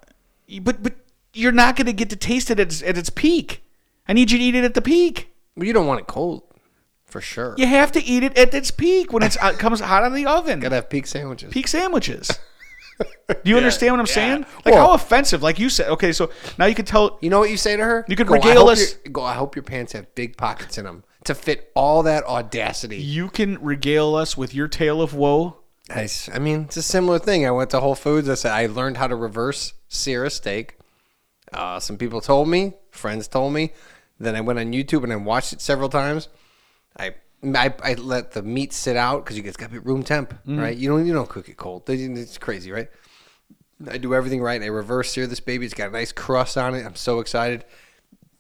[0.63, 0.95] but but
[1.35, 3.63] you're not going to get to taste it at its, at its peak.
[4.09, 5.29] I need you to eat it at the peak.
[5.57, 6.43] well, you don't want it cold,
[7.05, 7.55] for sure.
[7.59, 10.15] You have to eat it at its peak when it's uh, comes hot out of
[10.15, 10.61] the oven.
[10.61, 11.53] Gotta have peak sandwiches.
[11.53, 12.31] peak sandwiches."
[13.29, 14.47] Do you understand what I'm saying?
[14.65, 15.43] Like Well- how offensive?
[15.43, 15.89] Like you said.
[15.89, 18.05] Okay, so now you can tell You know what you say to her?
[18.09, 19.23] You could Go, regale hope us- Go.
[19.23, 22.97] I hope your pants have big pockets in them to fit all that audacity.
[22.99, 25.59] you can regale us with your tale of woe.
[25.89, 27.47] I, I mean, it's a similar thing.
[27.47, 28.29] I went to Whole Foods.
[28.29, 30.77] I said I learned how to reverse sear a steak.
[31.53, 33.73] Uh, some people told me, friends told me.
[34.19, 36.29] Then I went on YouTube and I watched it several times.
[36.99, 40.03] I I, I let the meat sit out because you guys got to be room
[40.03, 40.77] temp, right?
[40.77, 41.83] You don't you don't cook it cold.
[41.89, 42.89] It's crazy, right?
[43.89, 44.61] I do everything right.
[44.61, 45.67] I reverse sear this baby.
[45.67, 46.85] It's got a nice crust on it.
[46.85, 47.65] I'm so excited.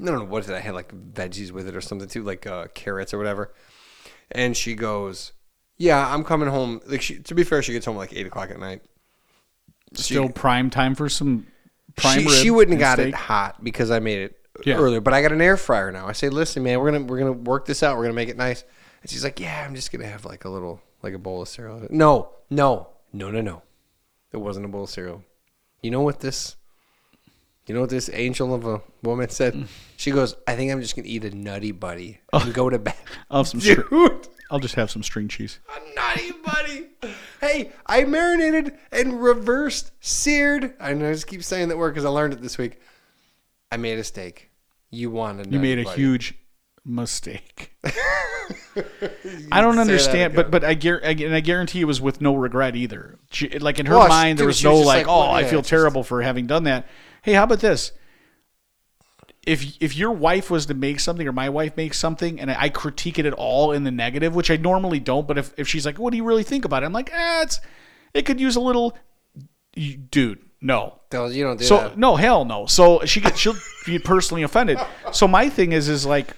[0.00, 2.46] I don't know what did I had like veggies with it or something too, like
[2.46, 3.52] uh, carrots or whatever.
[4.30, 5.32] And she goes,
[5.78, 8.50] "Yeah, I'm coming home." Like she, to be fair, she gets home like eight o'clock
[8.50, 8.82] at night.
[9.94, 11.46] Still prime time for some
[11.96, 14.76] prime she, she wouldn't have got it hot because I made it Yeah.
[14.76, 15.00] earlier.
[15.00, 16.06] But I got an air fryer now.
[16.06, 17.96] I say, listen, man, we're gonna we're gonna work this out.
[17.96, 18.64] We're gonna make it nice.
[19.02, 21.48] And she's like, yeah, I'm just gonna have like a little like a bowl of
[21.48, 21.86] cereal.
[21.90, 23.62] No, no, no, no, no.
[24.32, 25.22] It wasn't a bowl of cereal.
[25.82, 26.56] You know what this?
[27.66, 29.54] You know what this angel of a woman said?
[29.54, 29.66] Mm.
[29.96, 32.52] She goes, I think I'm just gonna eat a nutty buddy and oh.
[32.52, 32.94] go to bed.
[33.30, 33.60] I'll have some.
[33.60, 34.28] str- Dude.
[34.50, 35.58] I'll just have some string cheese.
[35.68, 36.86] A nutty buddy.
[37.40, 40.74] Hey, I marinated and reversed seared.
[40.78, 42.80] I know I just keep saying that word because I learned it this week.
[43.72, 44.50] I made a steak.
[44.90, 45.52] You wanted.
[45.52, 46.34] You made a huge
[46.84, 47.76] mistake.
[49.50, 52.36] I don't understand, but but I, guar- I and I guarantee it was with no
[52.36, 53.18] regret either.
[53.30, 55.48] She, like in her Well, mind, there was no like, like, oh, well, I yeah,
[55.48, 56.86] feel just- terrible for having done that.
[57.26, 57.90] Hey, how about this?
[59.44, 62.68] If if your wife was to make something or my wife makes something and I
[62.68, 65.84] critique it at all in the negative, which I normally don't, but if, if she's
[65.84, 66.86] like, what do you really think about it?
[66.86, 67.60] I'm like, eh, it's
[68.14, 68.96] it could use a little,
[69.74, 70.38] dude.
[70.60, 71.98] No, So you don't do so that.
[71.98, 72.66] no, hell no.
[72.66, 74.78] So she get she'll be personally offended.
[75.10, 76.28] So my thing is is like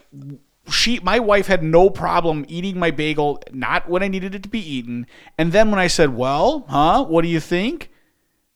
[0.71, 4.49] she my wife had no problem eating my bagel not when I needed it to
[4.49, 5.07] be eaten.
[5.37, 7.05] And then when I said, "Well, huh?
[7.05, 7.91] What do you think?"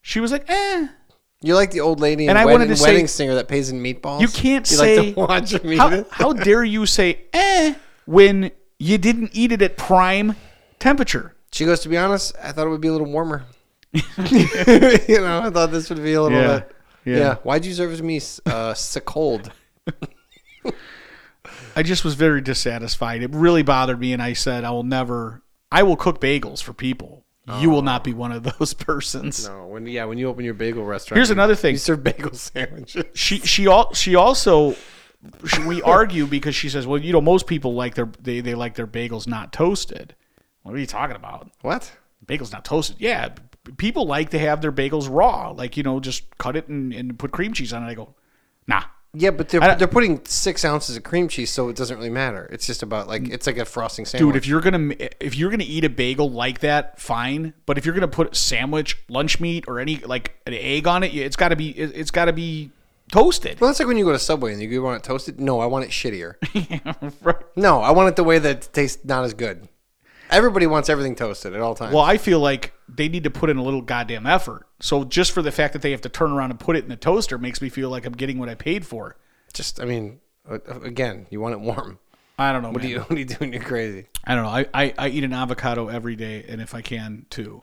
[0.01, 0.89] She was like, "Eh."
[1.43, 3.49] You're like the old lady in And I wedding, wanted to say- wedding singer that
[3.49, 4.21] pays in meatballs.
[4.21, 6.07] You can't you say like to watch eat how, it.
[6.11, 7.75] how dare you say "eh"
[8.07, 10.37] when you didn't eat it at prime
[10.79, 11.35] temperature?
[11.53, 13.45] She goes, to be honest, I thought it would be a little warmer.
[13.93, 14.01] you
[15.21, 16.77] know, I thought this would be a little Yeah, bit.
[17.05, 17.17] yeah.
[17.17, 17.35] Yeah.
[17.43, 19.53] Why'd you serve it to me uh, so cold?
[21.75, 23.23] I just was very dissatisfied.
[23.23, 25.43] It really bothered me, and I said, "I will never.
[25.71, 27.22] I will cook bagels for people.
[27.61, 27.83] You will oh.
[27.83, 31.19] not be one of those persons." No, when yeah, when you open your bagel restaurant,
[31.19, 31.73] Here's another thing.
[31.73, 33.05] You serve bagel sandwiches.
[33.15, 34.77] She she al- she also
[35.47, 38.55] she, we argue because she says, "Well, you know, most people like their they, they
[38.55, 40.15] like their bagels not toasted."
[40.63, 41.51] What are you talking about?
[41.63, 41.93] What?
[42.25, 42.97] Bagels not toasted?
[43.01, 43.31] Yeah,
[43.77, 47.19] people like to have their bagels raw, like you know, just cut it and, and
[47.19, 47.87] put cream cheese on it.
[47.87, 48.15] I go,
[48.67, 48.83] nah.
[49.15, 52.49] Yeah, but they're they're putting six ounces of cream cheese, so it doesn't really matter.
[52.51, 54.33] It's just about like it's like a frosting sandwich.
[54.33, 57.53] Dude, if you're gonna if you're gonna eat a bagel like that, fine.
[57.67, 61.15] But if you're gonna put sandwich, lunch meat, or any like an egg on it,
[61.15, 62.71] it's got to be it- it's got to be
[63.13, 63.61] toasted.
[63.61, 65.39] well, that's like when you go to Subway and you want it toasted.
[65.39, 66.37] No, I want it shittier.
[67.23, 67.37] Right.
[67.55, 69.69] no, I want it the way that it tastes not as good.
[70.31, 71.93] Everybody wants everything toasted at all times.
[71.95, 74.67] Well, I feel like they need to put in a little goddamn effort.
[74.83, 76.91] So just for the fact that they have to turn around and put it in
[76.91, 79.17] the toaster makes me feel like I'm getting what I paid for.
[79.55, 80.19] just, I mean,
[80.51, 82.01] uh, again, you want it warm.
[82.37, 82.71] I don't know.
[82.71, 82.97] What do man.
[82.97, 83.53] you what are you doing?
[83.53, 84.07] You're crazy.
[84.25, 84.51] I don't know.
[84.51, 87.63] I, I, I eat an avocado every day, and if I can, two.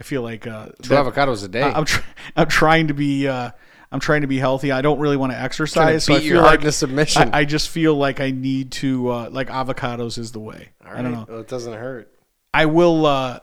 [0.00, 1.60] I feel like uh, Two that- avocados a day.
[1.62, 2.00] I- I'm tr-
[2.36, 3.50] I'm trying to be uh,
[3.92, 4.72] I'm trying to be healthy.
[4.72, 6.04] I don't really want to exercise.
[6.04, 7.34] so I feel like submission.
[7.34, 10.70] I, I just feel like I need to uh, like avocados is the way.
[10.82, 11.26] I don't know.
[11.28, 12.10] Well, it doesn't hurt.
[12.54, 13.04] I will.
[13.04, 13.40] Uh,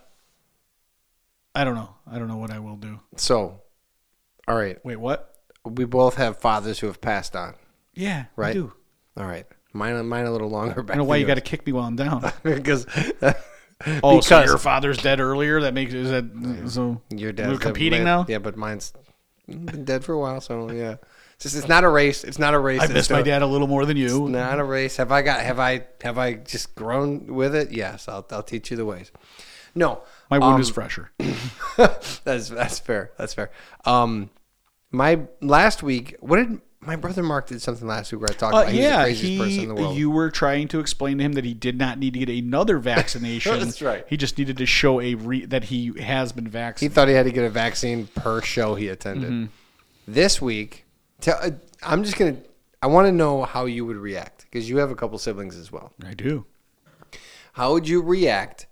[1.53, 1.95] I don't know.
[2.09, 2.99] I don't know what I will do.
[3.17, 3.61] So,
[4.47, 4.83] All right.
[4.85, 5.35] Wait, what?
[5.65, 7.53] We both have fathers who have passed on.
[7.93, 8.53] Yeah, I Right.
[8.53, 8.73] do.
[9.17, 9.45] All right.
[9.73, 10.95] Mine, mine a little longer back.
[10.95, 12.31] I don't know why you got to kick me while I'm down.
[12.43, 12.85] because
[14.03, 15.61] Oh, so Because- your father's dead earlier?
[15.61, 17.01] That makes is that so?
[17.09, 18.25] your dad We're competing now.
[18.27, 18.93] Yeah, but mine's
[19.47, 20.95] been dead for a while, so yeah.
[21.35, 22.23] It's just it's not a race.
[22.23, 22.81] It's not a race.
[22.81, 24.29] I miss my dad a little more than you.
[24.29, 24.97] Not a race.
[24.97, 25.39] Have I got?
[25.41, 25.85] Have I?
[26.03, 27.71] Have I just grown with it?
[27.71, 28.07] Yes.
[28.07, 29.11] I'll, I'll teach you the ways.
[29.73, 31.11] No, My wound um, is fresher.
[31.77, 33.11] that's that's fair.
[33.17, 33.51] That's fair.
[33.85, 34.29] Um,
[34.91, 38.55] my last week, what did my brother Mark did something last week where I talked
[38.55, 39.63] Uh, about he's the yeah, craziest person he.
[39.63, 39.97] in the world.
[39.97, 42.79] You were trying to explain to him that he did not need to get another
[42.93, 43.59] vaccination.
[43.59, 44.03] That's right.
[44.09, 46.91] He just needed to show a re- that he has been vaccinated.
[46.91, 49.29] He thought he had to get a vaccine per show he attended.
[49.29, 49.45] Mm-hmm.
[50.07, 50.85] This week,
[51.19, 51.51] tell, uh,
[51.83, 52.37] I'm just gonna.
[52.81, 55.71] I want to know how you would react because you have a couple siblings as
[55.71, 55.93] well.
[56.03, 56.45] I do.
[57.53, 58.65] How would you react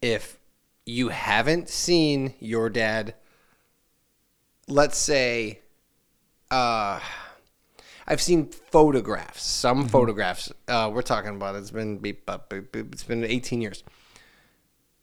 [0.00, 0.40] if
[0.86, 3.14] you haven't seen your dad?
[4.68, 5.60] Let's say,
[6.50, 7.00] uh,
[8.06, 9.42] I've seen photographs.
[9.42, 10.52] Some photographs.
[10.66, 13.84] Uh, we're talking about it's been beep, up, beep, beep, it's been 18 years.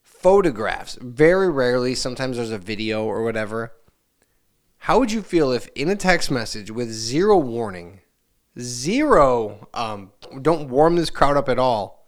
[0.01, 0.97] Photographs.
[1.01, 1.95] Very rarely.
[1.95, 3.73] Sometimes there's a video or whatever.
[4.83, 8.01] How would you feel if in a text message with zero warning,
[8.59, 10.11] zero, um,
[10.41, 12.07] don't warm this crowd up at all,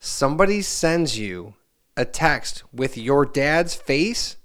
[0.00, 1.54] somebody sends you
[1.96, 4.36] a text with your dad's face,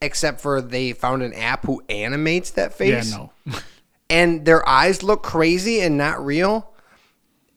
[0.00, 3.32] except for they found an app who animates that Yeah, face, no.
[4.10, 6.72] and their eyes look crazy and not real,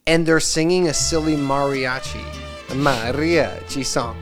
[0.08, 2.22] and they're singing a silly mariachi,
[2.70, 4.16] a mariachi song.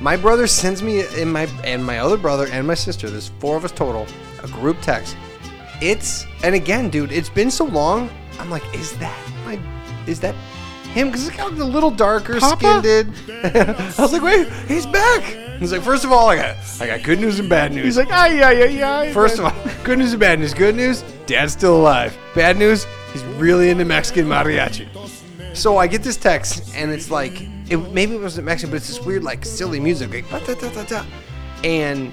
[0.00, 3.08] My brother sends me and my and my other brother and my sister.
[3.08, 4.06] There's four of us total.
[4.42, 5.16] A group text.
[5.80, 7.12] It's and again, dude.
[7.12, 8.10] It's been so long.
[8.38, 9.58] I'm like, is that my?
[10.06, 10.34] Is that
[10.96, 11.08] him?
[11.08, 12.80] Because it's got a little darker Papa?
[12.82, 13.14] skinned.
[13.44, 15.22] I was like, wait, he's back.
[15.60, 17.84] He's like, first of all, I got I got good news and bad news.
[17.84, 18.64] He's like, ah, yeah, yeah,
[19.04, 19.12] yeah.
[19.12, 19.54] First of all,
[19.84, 20.52] good news and bad news.
[20.52, 22.16] Good news, Dad's still alive.
[22.34, 24.86] Bad news, he's really into Mexican mariachi.
[25.56, 28.88] So I get this text, and it's like, it, maybe it wasn't Mexican, but it's
[28.88, 31.02] this weird, like, silly music, like, ba-da-da-da-da.
[31.64, 32.12] and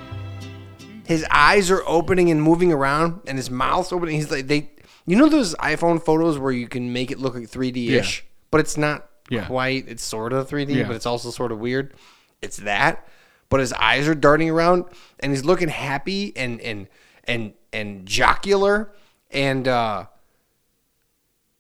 [1.06, 4.16] his eyes are opening and moving around, and his mouth's opening.
[4.16, 4.72] He's like, they,
[5.06, 8.30] you know, those iPhone photos where you can make it look like 3D ish, Yeah.
[8.54, 9.46] But it's not Yeah.
[9.48, 9.90] quite.
[9.90, 10.88] It's sort of 3D, Yeah.
[10.88, 11.94] but it's also sort of weird.
[12.42, 13.08] It's that,
[13.50, 14.86] but his eyes are darting around,
[15.20, 16.88] and he's looking happy and and
[17.26, 18.92] and and jocular,
[19.32, 20.06] and uh,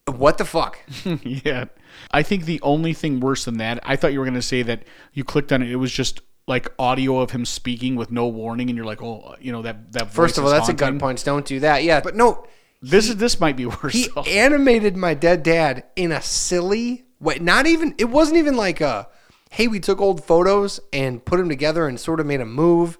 [0.05, 0.77] what the fuck?
[1.23, 1.65] yeah.
[2.11, 4.61] I think the only thing worse than that, I thought you were going to say
[4.63, 5.69] that you clicked on it.
[5.71, 9.35] It was just like audio of him speaking with no warning, and you're like, oh,
[9.39, 10.11] you know that that.
[10.11, 10.99] First of all, that's a gut haunting.
[10.99, 11.23] punch.
[11.23, 11.83] Don't do that.
[11.83, 12.45] Yeah, but no,
[12.83, 13.93] this is this might be worse.
[13.93, 17.39] He animated my dead dad in a silly way.
[17.39, 19.07] Not even it wasn't even like a
[19.49, 22.97] hey, we took old photos and put them together and sort of made a move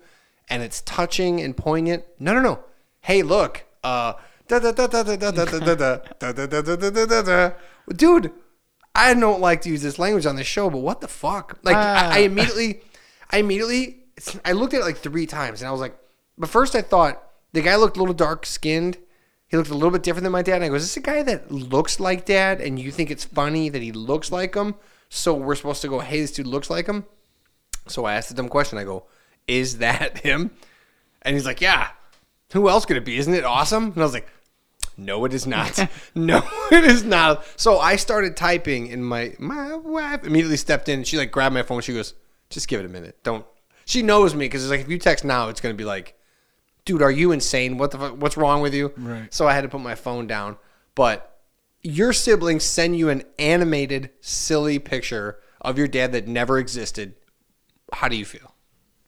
[0.50, 2.04] and it's touching and poignant.
[2.20, 2.64] No, no, no.
[3.02, 3.66] Hey, look.
[3.84, 4.14] Uh
[7.96, 8.32] Dude,
[8.96, 11.60] I don't like to use this language on this show, but what the fuck?
[11.64, 11.80] Like, uh.
[11.80, 12.82] I, I, immediately,
[13.32, 14.04] I immediately,
[14.46, 15.98] I looked at it like three times, and I was like,
[16.38, 17.22] but first I thought
[17.54, 18.98] the guy looked a little dark skinned,
[19.54, 20.56] he looked a little bit different than my dad.
[20.56, 23.24] And I go, is this a guy that looks like dad, and you think it's
[23.24, 24.74] funny that he looks like him?
[25.10, 27.06] So we're supposed to go, hey, this dude looks like him.
[27.86, 28.80] So I asked a dumb question.
[28.80, 29.06] I go,
[29.48, 30.50] is that him?
[31.22, 31.90] And he's like, yeah.
[32.54, 33.20] Who else could it be?
[33.20, 33.92] Isn't it awesome?
[33.92, 34.28] And I was like,
[34.98, 35.78] no, it is not.
[36.16, 37.46] no, it is not.
[37.56, 41.02] So I started typing, and my my wife immediately stepped in.
[41.02, 41.82] And she like grabbed my phone.
[41.82, 42.16] She goes,
[42.50, 43.20] "Just give it a minute.
[43.22, 43.46] Don't."
[43.86, 46.16] She knows me because it's like if you text now, it's gonna be like,
[46.86, 47.78] "Dude, are you insane?
[47.78, 48.22] What the fuck?
[48.22, 49.34] What's wrong with you?" Right.
[49.34, 50.58] So I had to put my phone down.
[50.96, 51.40] But
[51.82, 57.16] your siblings send you an animated, silly picture of your dad that never existed.
[57.92, 58.56] How do you feel?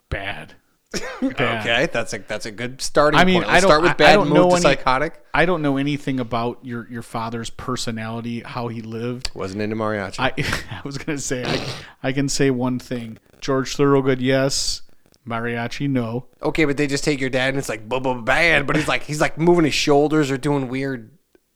[0.09, 0.53] bad.
[1.21, 3.49] Okay, that's a that's a good starting I mean, point.
[3.49, 5.23] I Let's don't start with I- I bad don't mood know any- psychotic.
[5.33, 9.31] I don't know anything about your your father's personality, how he lived.
[9.33, 10.19] Wasn't into mariachi.
[10.19, 10.33] I
[10.77, 11.67] I was gonna say I
[12.09, 13.17] I can say one thing.
[13.41, 14.81] George Thorogood, yes.
[15.27, 16.27] Mariachi, no.
[16.41, 18.87] Okay, but they just take your dad and it's like blah blah bad, but he's
[18.87, 21.11] like he's like moving his shoulders or doing weird.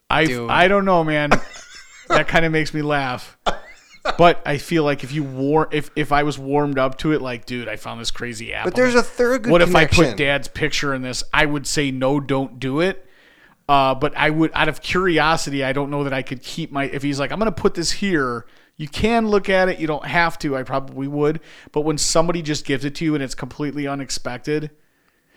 [0.09, 0.49] I Dude.
[0.49, 1.29] I don't know, man.
[2.09, 3.37] that kind of makes me laugh.
[4.17, 7.21] But I feel like if you war if if I was warmed up to it,
[7.21, 8.65] like, dude, I found this crazy app.
[8.65, 10.05] But there's a third good what if I connection.
[10.05, 11.23] put dad's picture in this?
[11.33, 13.05] I would say no, don't do it.
[13.67, 16.85] Uh, but I would, out of curiosity, I don't know that I could keep my.
[16.85, 18.47] If he's like, I'm going to put this here,
[18.79, 19.77] you can look at it.
[19.77, 20.55] You don't have to.
[20.55, 21.41] I probably would.
[21.73, 24.71] But when somebody just gives it to you and it's completely unexpected,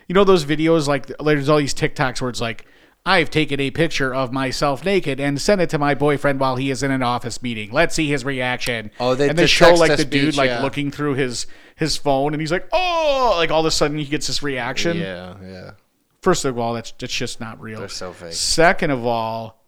[0.07, 2.65] you know those videos like there's all these TikToks where it's like,
[3.05, 6.71] I've taken a picture of myself naked and sent it to my boyfriend while he
[6.71, 7.69] is in an office meeting.
[7.69, 8.91] Let's see his reaction.
[8.97, 10.63] Oh, they- and they the show like the text-to-speech, dude like yeah.
[10.63, 14.05] looking through his his phone and he's like, oh, like all of a sudden he
[14.05, 14.95] gets this reaction.
[14.95, 15.71] Yeah, yeah.
[16.21, 17.79] First of all, that's that's just not real.
[17.79, 18.31] They're so fake.
[18.31, 19.62] Second of all,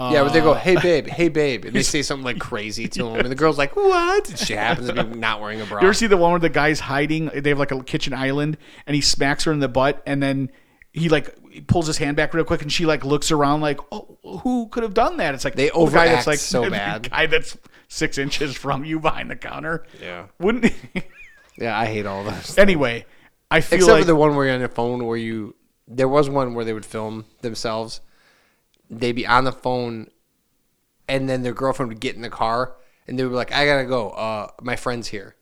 [0.00, 2.88] Yeah, but they go, "Hey uh, babe, hey babe," and they say something like crazy
[2.88, 5.66] to him, and the girl's like, "What?" And she happens to be not wearing a
[5.66, 5.80] bra.
[5.80, 7.30] you ever see the one where the guy's hiding?
[7.34, 10.50] They have like a kitchen island, and he smacks her in the butt, and then
[10.92, 13.78] he like he pulls his hand back real quick, and she like looks around like,
[13.92, 16.70] "Oh, who could have done that?" It's like They the guy that's like so the
[16.70, 17.10] bad.
[17.10, 17.56] guy that's
[17.88, 19.84] six inches from you behind the counter.
[20.00, 20.26] Yeah.
[20.38, 20.72] wouldn't.
[21.58, 22.56] yeah, I hate all those.
[22.56, 23.04] anyway,
[23.50, 25.54] I feel Except like for the one where you're on your phone, where you
[25.86, 28.00] there was one where they would film themselves.
[28.90, 30.08] They'd be on the phone,
[31.08, 32.74] and then their girlfriend would get in the car,
[33.06, 34.10] and they would be like, "I gotta go.
[34.10, 35.36] Uh, my friend's here."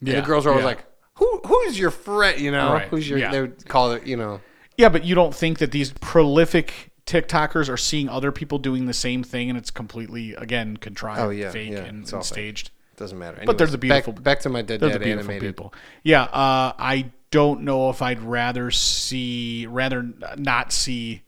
[0.00, 0.66] And Yeah, the girls are always yeah.
[0.68, 0.84] like,
[1.14, 1.40] "Who?
[1.46, 2.40] Who's your friend?
[2.40, 3.30] You know, Right, who's your?" yeah.
[3.32, 4.40] They would call it, you know.
[4.78, 8.94] Yeah, but you don't think that these prolific TikTokers are seeing other people doing the
[8.94, 12.26] same thing and it's completely again contrived, Oh, yeah, fake, yeah, and, and all fake.
[12.26, 12.70] staged.
[12.96, 13.42] Doesn't matter.
[13.44, 15.42] But they're Anyways, the beautiful- Back, back to my dead They're dad the animated.
[15.42, 15.74] people.
[16.04, 21.22] Yeah, uh, I don't know if I'd rather see rather not see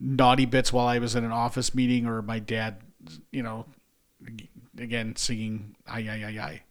[0.00, 2.80] naughty bits while I was in an office meeting or my dad,
[3.30, 3.66] you know,
[4.78, 6.62] again singing "ay ay ay ay."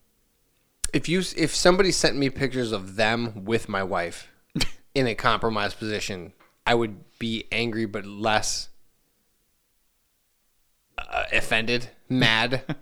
[0.92, 4.30] If you if somebody sent me pictures of them with my wife
[4.96, 6.34] in a compromised position,
[6.66, 8.70] I would be angry but less
[10.98, 12.76] uh, offended, mad.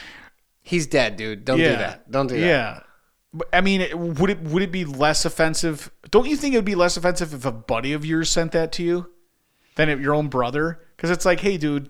[0.62, 1.44] He's dead, dude.
[1.44, 2.10] Don't yeah, do that.
[2.10, 2.46] Don't do that.
[2.46, 2.80] Yeah.
[3.32, 5.90] But, I mean, would it would it be less offensive?
[6.10, 8.70] Don't you think it would be less offensive if a buddy of yours sent that
[8.72, 9.10] to you
[9.78, 10.80] than your own brother?
[10.96, 11.88] Because it's like, hey, dude,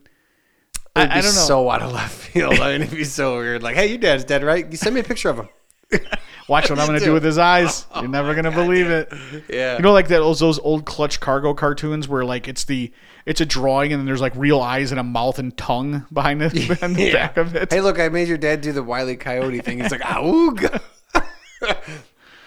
[0.94, 1.30] I, be I don't know.
[1.30, 2.54] so out of left field.
[2.60, 3.62] I mean, it'd be so weird.
[3.62, 4.66] Like, hey, your dad's dead, right?
[4.70, 5.48] You send me a picture of him.
[6.48, 7.86] Watch what I'm going to do with his eyes.
[7.94, 9.12] You're never going to believe it.
[9.50, 9.76] Yeah.
[9.76, 12.90] You know, like that those, those old Clutch Cargo cartoons where like it's the
[13.26, 16.40] it's a drawing and then there's like real eyes and a mouth and tongue behind
[16.40, 17.12] the, behind the Yeah.
[17.12, 17.70] back of it.
[17.70, 19.80] Hey, look, I made your dad do the Wiley Coyote thing.
[19.80, 20.80] He's like, oog.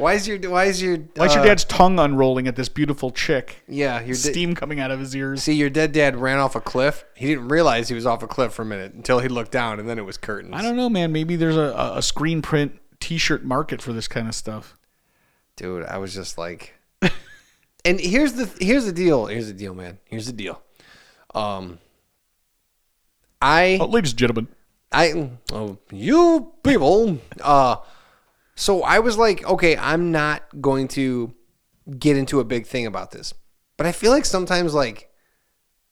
[0.02, 3.12] Why is your Why is your Why's your uh, dad's tongue unrolling at this beautiful
[3.12, 3.64] chick?
[3.68, 5.44] Yeah, your Steam coming out of his ears.
[5.44, 7.06] See, your dead dad ran off a cliff.
[7.16, 9.80] He didn't realize he was off a cliff for a minute until he looked down,
[9.80, 10.54] and then it was curtains.
[10.56, 11.12] I don't know, man.
[11.12, 14.78] Maybe there's a, a- a screen print T-shirt market for this kind of stuff.
[15.56, 16.74] Dude, I was just like,
[17.86, 19.28] and here's the here's the deal.
[19.28, 20.00] Here's the deal, man.
[20.06, 20.62] Here's the deal.
[21.36, 21.80] Um,
[23.42, 24.48] I Oh, ladies and gentlemen,
[24.92, 27.20] I oh you people.
[27.40, 27.78] Uh,
[28.56, 31.34] so I was like, okay, I'm not going to
[31.98, 33.34] get into a big thing about this,
[33.78, 35.10] but I feel like sometimes like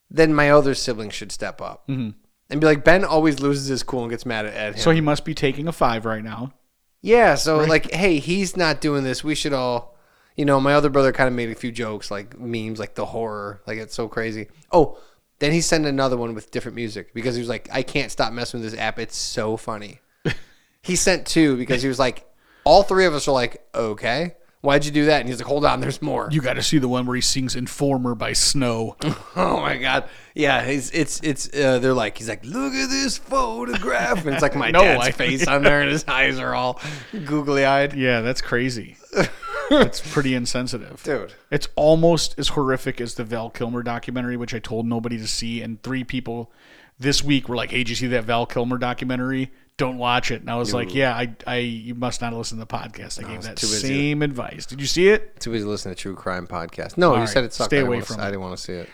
[0.10, 2.12] then my other sibling should step up mm-hmm.
[2.50, 4.80] and be like, Ben always loses his cool and gets mad at, at him.
[4.80, 6.54] so he must be taking a five right now.
[7.02, 9.24] Yeah, so like, hey, he's not doing this.
[9.24, 9.96] We should all,
[10.36, 13.06] you know, my other brother kind of made a few jokes, like memes, like the
[13.06, 14.48] horror, like it's so crazy.
[14.72, 15.00] Oh,
[15.40, 18.34] then he sent another one with different music because he was like, I can't stop
[18.34, 19.00] messing with this app.
[19.00, 20.02] It's so funny.
[20.82, 22.26] he sent two because he was like,
[22.70, 25.22] all three of us are like, okay, why'd you do that?
[25.22, 26.28] And he's like, hold on, there's more.
[26.32, 28.96] You got to see the one where he sings "Informer" by Snow.
[29.36, 31.48] Oh my god, yeah, it's it's it's.
[31.56, 35.08] Uh, they're like, he's like, look at this photograph, and it's like my No, dad's
[35.08, 36.80] I- face on there, and his eyes are all
[37.26, 37.94] googly eyed.
[37.94, 38.98] yeah, that's crazy.
[39.72, 41.02] it's pretty insensitive.
[41.04, 41.34] Dude.
[41.52, 45.62] It's almost as horrific as the Val Kilmer documentary, which I told nobody to see.
[45.62, 46.52] And three people
[47.00, 49.52] this week were like, "Hey, did you see that Val Kilmer documentary?
[49.80, 52.66] Don't watch it." And I was like, "Yeah, I, I, you must not listen to
[52.66, 53.24] the podcast.
[53.24, 54.68] I gave that same advice.
[54.68, 55.40] Did you see it?
[55.40, 56.98] Too busy listening to true crime podcast.
[56.98, 57.70] No, you right, said it sucked.
[57.72, 58.90] stay away from I didn't want to see it.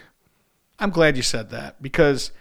[0.79, 2.31] I'm glad you said that because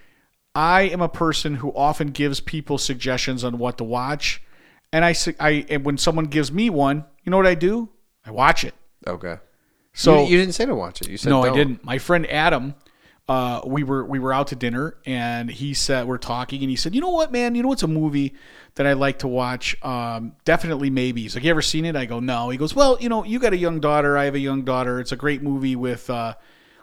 [0.55, 4.43] I am a person who often gives people suggestions on what to watch,
[4.93, 7.89] and I, I, and when someone gives me one, you know what I do?
[8.27, 8.75] I watch it.
[9.07, 9.39] Okay.
[9.95, 11.09] So you, you didn't say to watch it.
[11.09, 11.57] You said No, I don't.
[11.57, 11.85] didn't.
[11.85, 12.75] My friend Adam,
[13.29, 16.77] uh, we were we were out to dinner and he said we're talking and he
[16.77, 17.55] said, "You know what, man?
[17.55, 18.35] You know what's a movie
[18.75, 19.77] that I like to watch?
[19.83, 22.99] Um, definitely maybe." He's like, "You ever seen it?" I go, "No." He goes, "Well,
[23.01, 24.19] you know, you got a young daughter.
[24.19, 25.01] I have a young daughter.
[25.01, 26.35] It's a great movie with uh,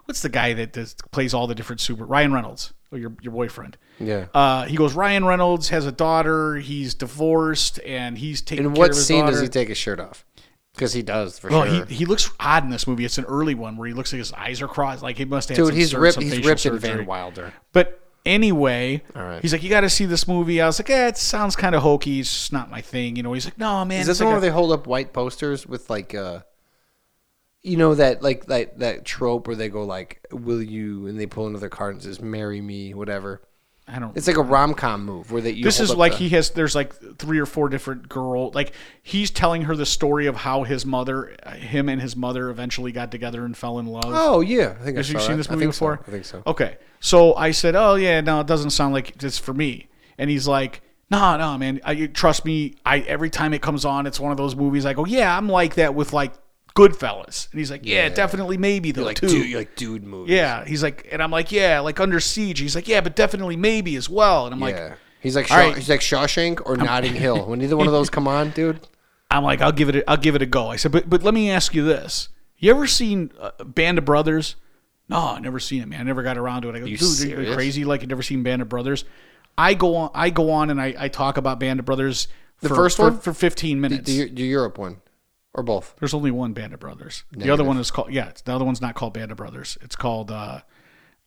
[0.05, 3.33] what's the guy that does, plays all the different super Ryan Reynolds, or your your
[3.33, 4.25] boyfriend." Yeah.
[4.33, 6.55] Uh, he goes, Ryan Reynolds has a daughter.
[6.55, 10.25] He's divorced, and he's taking In what scene does he take his shirt off?
[10.73, 11.85] Because he does for Well, sure.
[11.85, 13.03] he, he looks odd in this movie.
[13.05, 15.03] It's an early one where he looks like his eyes are crossed.
[15.03, 15.57] Like he must have.
[15.57, 16.15] Dude, he's ripped.
[16.15, 16.77] some He's ripped in.
[16.79, 17.53] Van Wilder.
[17.73, 19.41] But anyway, right.
[19.41, 20.61] he's like, you got to see this movie.
[20.61, 22.21] I was like, eh, it sounds kind of hokey.
[22.21, 23.15] It's just not my thing.
[23.15, 24.01] You know, he's like, no, man.
[24.01, 26.39] Is this the one like where they hold up white posters with like, uh,
[27.63, 31.27] you know that like that that trope where they go like, "Will you?" and they
[31.27, 33.41] pull another card and says, "Marry me," whatever.
[33.93, 34.15] I don't.
[34.15, 35.51] It's like a rom com move where they.
[35.51, 36.51] You this is like the- he has.
[36.51, 38.49] There's like three or four different girl.
[38.51, 38.71] Like
[39.03, 43.11] he's telling her the story of how his mother, him and his mother, eventually got
[43.11, 44.05] together and fell in love.
[44.07, 45.37] Oh yeah, I think I Have you seen that.
[45.37, 45.69] this I movie so.
[45.71, 45.99] before?
[46.07, 46.41] I think so.
[46.47, 46.77] Okay.
[47.01, 50.47] So I said, "Oh yeah, no, it doesn't sound like it's for me." And he's
[50.47, 51.81] like, "No, no, man.
[51.83, 52.75] I, trust me.
[52.85, 54.85] I every time it comes on, it's one of those movies.
[54.85, 56.33] I go, yeah, I'm like that with like
[56.75, 59.27] Goodfellas, and he's like, yeah, definitely, maybe though like too.
[59.27, 60.33] dude, like dude movies.
[60.33, 62.59] yeah, he's like, and I'm like, yeah, like Under Siege.
[62.59, 64.45] He's like, yeah, but definitely maybe as well.
[64.45, 64.95] And I'm like, yeah.
[65.19, 65.75] He's like Shaw, right.
[65.75, 67.45] he's like Shawshank or Notting Hill.
[67.47, 68.79] When either one of those come on, dude.
[69.29, 70.67] I'm like, I'll give it, a, I'll give it a go.
[70.67, 74.05] I said, but but let me ask you this: You ever seen uh, Band of
[74.05, 74.55] Brothers?
[75.09, 75.99] No, I never seen it, man.
[75.99, 76.75] I never got around to it.
[76.75, 77.85] I go, dude, are you crazy?
[77.85, 79.03] Like you never seen Band of Brothers?
[79.57, 82.29] I go on, I go on, and I, I talk about Band of Brothers.
[82.61, 83.19] The first for, one?
[83.19, 84.05] for 15 minutes.
[84.05, 85.01] Do, do Europe one
[85.53, 85.95] or both?
[85.99, 87.23] There's only one Band of Brothers.
[87.31, 88.31] The other one is called yeah.
[88.43, 89.77] The other one's not called Band of Brothers.
[89.81, 90.61] It's called uh,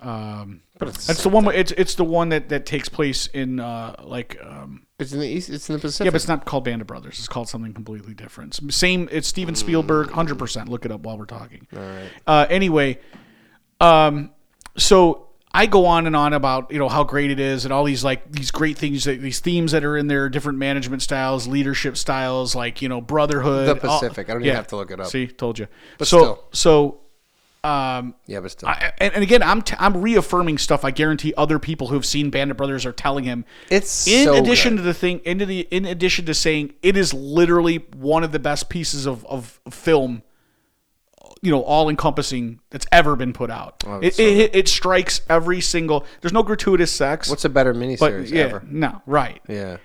[0.00, 1.46] um, But it's the one.
[1.54, 5.26] It's it's the one that that takes place in uh like um it's in the
[5.26, 5.50] east.
[5.50, 6.04] It's in the Pacific.
[6.04, 7.18] yeah, but it's not called Band of Brothers.
[7.18, 8.58] It's called something completely different.
[8.72, 9.08] Same.
[9.10, 10.10] It's Steven Spielberg.
[10.10, 10.68] Hundred percent.
[10.68, 11.66] Look it up while we're talking.
[11.76, 12.10] All right.
[12.26, 12.98] Uh, anyway,
[13.80, 14.30] um,
[14.76, 17.84] so I go on and on about you know how great it is and all
[17.84, 21.46] these like these great things that these themes that are in there, different management styles,
[21.46, 23.80] leadership styles, like you know brotherhood.
[23.80, 24.28] The all- Pacific.
[24.28, 25.06] I don't even have to look it up.
[25.06, 25.68] See, told you.
[25.98, 26.44] But so still.
[26.52, 27.00] so.
[27.62, 30.84] Um, Yeah, but still, I, and, and again, I'm t- I'm reaffirming stuff.
[30.84, 33.46] I guarantee other people who have seen Band of Brothers are telling him.
[33.70, 34.82] it's In so addition good.
[34.82, 38.38] to the thing, into the in addition to saying it is literally one of the
[38.38, 40.22] best pieces of, of film,
[41.44, 43.84] you know, all encompassing that's ever been put out.
[43.86, 46.06] Oh, it, so it, it strikes every single.
[46.22, 47.28] There's no gratuitous sex.
[47.28, 48.62] what's a better but miniseries yeah, ever?
[48.66, 49.42] no, right.
[49.46, 49.76] Yeah.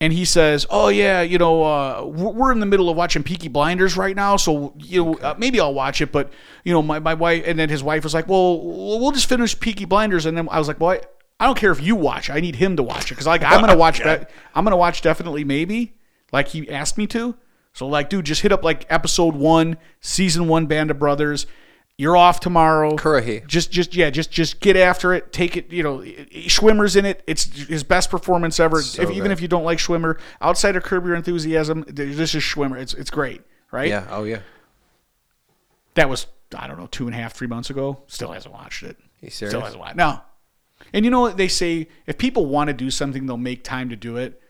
[0.00, 3.48] And he says, "Oh yeah, you know, uh, we're in the middle of watching Peaky
[3.48, 6.32] Blinders right now, so you know, uh, maybe I'll watch it." But
[6.64, 9.58] you know, my, my wife, and then his wife was like, "Well, we'll just finish
[9.58, 11.00] Peaky Blinders," and then I was like, "Well, I,
[11.40, 12.30] I don't care if you watch.
[12.30, 12.32] it.
[12.32, 14.30] I need him to watch it because like I'm gonna watch that.
[14.54, 15.94] I'm gonna watch definitely maybe
[16.32, 17.34] like he asked me to.
[17.78, 21.46] So like, dude, just hit up like episode one, season one, Band of Brothers.
[21.96, 22.96] You're off tomorrow.
[22.96, 23.46] Kurahi.
[23.46, 25.32] Just, just yeah, just, just get after it.
[25.32, 25.70] Take it.
[25.70, 27.22] You know, Schwimmer's in it.
[27.28, 28.82] It's his best performance ever.
[28.82, 32.42] So if, even if you don't like Schwimmer, outside of Curb Your Enthusiasm, this is
[32.42, 32.80] Schwimmer.
[32.80, 33.88] It's it's great, right?
[33.88, 34.08] Yeah.
[34.10, 34.40] Oh yeah.
[35.94, 36.26] That was
[36.56, 38.02] I don't know two and a half, three months ago.
[38.08, 38.96] Still hasn't watched it.
[39.20, 39.94] You Still hasn't watched.
[39.94, 40.20] No.
[40.92, 41.86] And you know what they say?
[42.06, 44.42] If people want to do something, they'll make time to do it.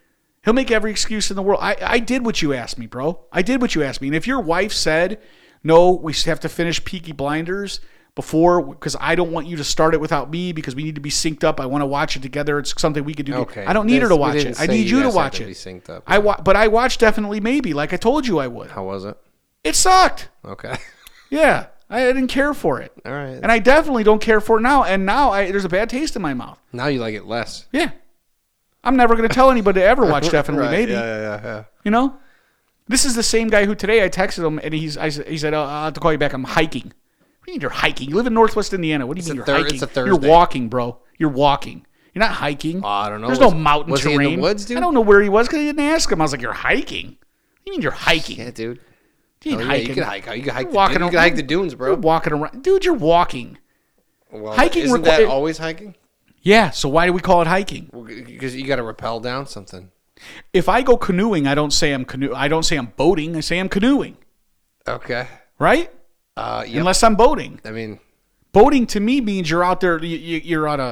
[0.45, 1.59] He'll make every excuse in the world.
[1.61, 3.25] I, I did what you asked me, bro.
[3.31, 4.07] I did what you asked me.
[4.07, 5.19] And if your wife said,
[5.63, 7.81] no, we have to finish Peaky Blinders
[8.15, 11.01] before, because I don't want you to start it without me because we need to
[11.01, 11.59] be synced up.
[11.59, 12.57] I want to watch it together.
[12.59, 13.35] It's something we could do.
[13.35, 13.65] Okay.
[13.65, 14.59] I don't need her to watch it.
[14.59, 15.51] I need you you to watch to it.
[15.51, 16.03] synced up.
[16.07, 18.71] I wa- but I watched definitely maybe, like I told you I would.
[18.71, 19.17] How was it?
[19.63, 20.29] It sucked.
[20.45, 20.75] Okay.
[21.31, 22.91] Yeah, I didn't care for it.
[23.05, 23.37] All right.
[23.43, 24.83] And I definitely don't care for it now.
[24.83, 26.59] And now I, there's a bad taste in my mouth.
[26.73, 27.67] Now you like it less.
[27.71, 27.91] Yeah.
[28.89, 30.91] I'm never going to tell anybody to ever watch Definitely Right, Maybe.
[30.93, 31.63] Yeah, yeah, yeah, yeah.
[31.83, 32.17] You know?
[32.87, 35.53] This is the same guy who today I texted him and he's I, he said,
[35.53, 36.33] oh, I'll have to call you back.
[36.33, 36.85] I'm hiking.
[36.87, 38.09] What do you mean you're hiking?
[38.09, 39.05] You live in Northwest Indiana.
[39.05, 39.73] What do you mean a you're Thur- hiking?
[39.75, 40.09] it's a Thursday.
[40.09, 40.97] You're walking, bro.
[41.19, 41.85] You're walking.
[42.15, 42.81] You're not hiking.
[42.83, 43.27] Oh, I don't know.
[43.27, 44.77] There's Was- no mountain was he in the woods, dude?
[44.77, 46.19] I don't know where he was because I didn't ask him.
[46.19, 47.09] I was like, you're hiking.
[47.09, 47.17] What do
[47.67, 48.39] you mean you're hiking?
[48.39, 48.79] Yeah, dude.
[49.43, 49.87] You ain't Oh, yeah, hiking.
[49.89, 50.27] you can hike.
[50.27, 50.63] Oh, you can hike.
[50.63, 51.89] You're The, walking you can hike the dunes, bro.
[51.89, 52.07] You're bro.
[52.07, 52.63] walking around.
[52.63, 53.59] Dude, you're walking.
[54.31, 55.95] Well, hiking isn't requi- that always hiking?
[56.41, 57.89] Yeah, so why do we call it hiking?
[58.25, 59.91] Because you got to rappel down something.
[60.53, 62.33] If I go canoeing, I don't say I'm canoe.
[62.33, 63.35] I don't say I'm boating.
[63.35, 64.17] I say I'm canoeing,
[64.87, 65.27] Okay.
[65.59, 65.91] right?
[66.35, 66.77] Uh, yep.
[66.79, 67.59] Unless I'm boating.
[67.65, 67.99] I mean,
[68.51, 70.03] Boating to me means you're out there.
[70.03, 70.83] You, you're on a,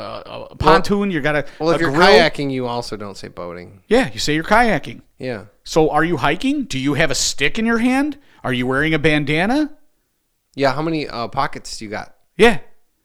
[0.51, 1.09] a pontoon.
[1.09, 2.07] you got a, well, if a you're grill.
[2.07, 3.81] kayaking, you also don't say boating.
[3.87, 5.01] Yeah, you say you're kayaking.
[5.17, 5.45] Yeah.
[5.63, 6.65] So are you hiking?
[6.65, 8.19] Do you have a stick in your hand?
[8.43, 9.75] Are you wearing a bandana?
[10.53, 10.73] Yeah.
[10.73, 12.15] How many uh, pockets do you got?
[12.37, 12.59] Yeah,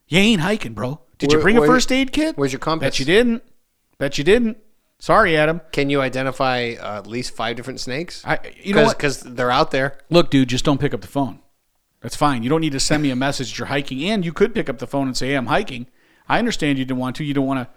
[0.09, 1.01] you ain't hiking, bro.
[1.29, 2.37] Did you bring a first aid kit?
[2.37, 2.87] Where's your compass?
[2.87, 3.43] Bet you didn't.
[3.99, 4.59] Bet you didn't.
[4.99, 5.61] Sorry, Adam.
[5.73, 8.23] Can you identify uh, at least five different snakes?
[8.25, 8.97] I, you know what?
[8.97, 9.99] Because they're out there.
[10.11, 11.41] Look, dude, just don't pick up the phone.
[12.01, 12.43] That's fine.
[12.43, 14.69] You don't need to send me a message that you're hiking, and you could pick
[14.69, 15.87] up the phone and say, "Hey, I'm hiking."
[16.29, 17.25] I understand you didn't want to.
[17.25, 17.73] You don't want to.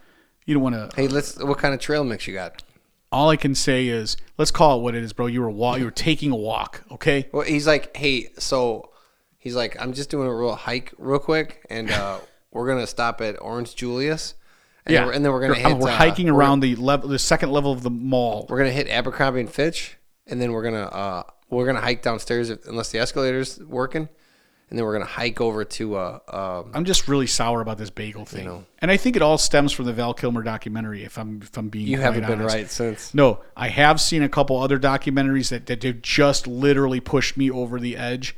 [0.45, 0.95] You don't want to.
[0.95, 1.37] Hey, let's.
[1.43, 2.63] What kind of trail mix you got?
[3.11, 5.27] All I can say is, let's call it what it is, bro.
[5.27, 6.83] You were wa- You were taking a walk.
[6.91, 7.29] Okay.
[7.31, 8.91] Well, he's like, hey, so
[9.37, 12.19] he's like, I'm just doing a real hike real quick, and uh,
[12.55, 14.33] we're gonna stop at Orange Julius.
[14.85, 14.99] And Yeah.
[14.99, 15.77] then we're, and then we're gonna We're- hit.
[15.77, 18.45] We're uh, hiking we're- around the level, the second level of the mall.
[18.49, 19.97] We're gonna hit Abercrombie and Fitch,
[20.27, 24.07] and then we're gonna uh, we're gonna hike downstairs if, unless the escalator's working,
[24.69, 27.89] and then we're gonna hike over to uh, uh I'm just really sour about this
[27.89, 31.03] bagel thing, and I think it all stems from the Val Kilmer documentary.
[31.03, 33.13] If I'm if I'm being you haven't been right since.
[33.13, 37.49] No, I have seen a couple other documentaries that, that have just literally pushed me
[37.49, 38.35] over the edge.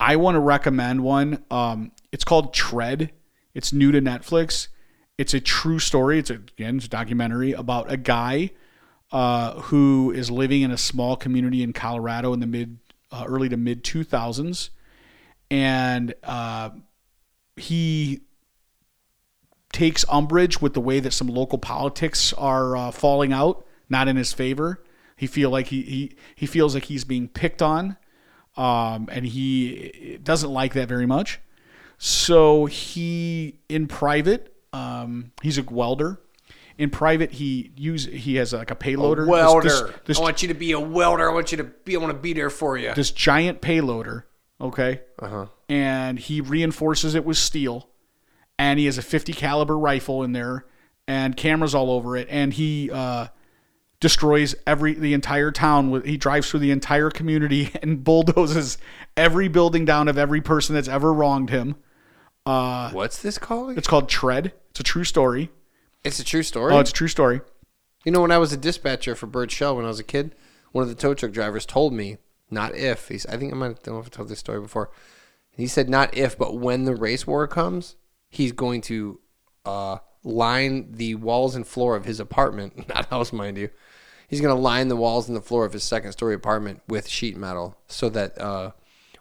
[0.00, 1.44] I want to recommend one.
[1.52, 3.12] Um, it's called Tread.
[3.54, 4.68] It's new to Netflix.
[5.18, 6.18] It's a true story.
[6.18, 8.50] It's a, again, it's a documentary about a guy
[9.12, 12.78] uh, who is living in a small community in Colorado in the mid,
[13.10, 14.70] uh, early to mid 2000s,
[15.50, 16.70] and uh,
[17.56, 18.22] he
[19.72, 24.16] takes umbrage with the way that some local politics are uh, falling out, not in
[24.16, 24.82] his favor.
[25.16, 27.96] He feel like he he he feels like he's being picked on.
[28.56, 31.40] um, and he doesn't like that very much.
[32.04, 36.20] So he, in private, um, he's a welder.
[36.76, 39.24] In private, he use he has like a payloader.
[39.24, 39.68] welder.
[39.68, 41.30] This, this, this I want you to be a welder.
[41.30, 41.94] I want you to be.
[41.94, 42.92] I want to be there for you.
[42.92, 44.24] this giant payloader,
[44.60, 45.02] okay?
[45.20, 45.46] Uh-huh.
[45.68, 47.88] And he reinforces it with steel,
[48.58, 50.66] and he has a 50 caliber rifle in there,
[51.06, 53.28] and cameras all over it, and he uh,
[54.00, 55.92] destroys every the entire town.
[55.92, 58.76] With he drives through the entire community and bulldozes
[59.16, 61.76] every building down of every person that's ever wronged him.
[62.92, 63.76] What's this called?
[63.78, 64.52] It's called Tread.
[64.70, 65.50] It's a true story.
[66.04, 66.74] It's a true story.
[66.74, 67.40] Oh, it's a true story.
[68.04, 70.34] You know, when I was a dispatcher for Bird Shell when I was a kid,
[70.72, 72.18] one of the tow truck drivers told me,
[72.50, 74.60] not if, he's, I think I might have, don't know if I told this story
[74.60, 74.90] before.
[75.56, 77.96] He said, not if, but when the race war comes,
[78.28, 79.20] he's going to
[79.64, 83.70] uh, line the walls and floor of his apartment, not house, mind you.
[84.26, 87.06] He's going to line the walls and the floor of his second story apartment with
[87.06, 88.72] sheet metal so that uh,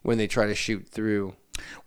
[0.03, 1.36] when they try to shoot through,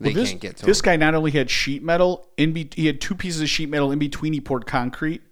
[0.01, 0.85] they this, can't get to this him.
[0.85, 3.91] guy not only had sheet metal in be- he had two pieces of sheet metal
[3.93, 5.23] in between he poured concrete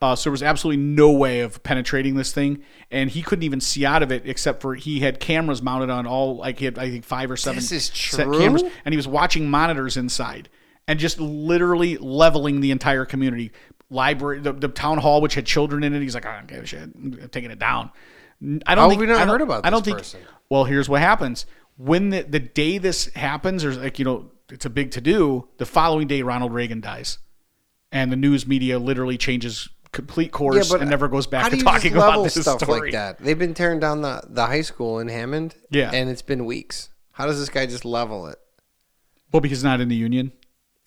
[0.00, 3.60] uh, so there was absolutely no way of penetrating this thing and he couldn't even
[3.60, 6.78] see out of it except for he had cameras mounted on all like he had
[6.78, 8.38] i think five or seven This is true?
[8.38, 10.48] cameras and he was watching monitors inside
[10.88, 13.52] and just literally leveling the entire community
[13.90, 16.62] library the, the town hall which had children in it he's like i don't give
[16.62, 17.90] a shit i'm taking it down
[18.66, 19.98] i don't How have think we not I don't- heard about i don't this think
[19.98, 20.20] person?
[20.50, 21.46] well, here's what happens.
[21.76, 25.48] When the, the day this happens, there's like, you know, it's a big to do.
[25.58, 27.18] The following day, Ronald Reagan dies.
[27.90, 32.22] And the news media literally changes complete course and never goes back to talking about
[32.22, 32.80] this stuff story.
[32.80, 33.18] like that.
[33.18, 35.90] They've been tearing down the, the high school in Hammond, Yeah.
[35.92, 36.88] and it's been weeks.
[37.12, 38.38] How does this guy just level it?
[39.30, 40.32] Well, because he's not in the union.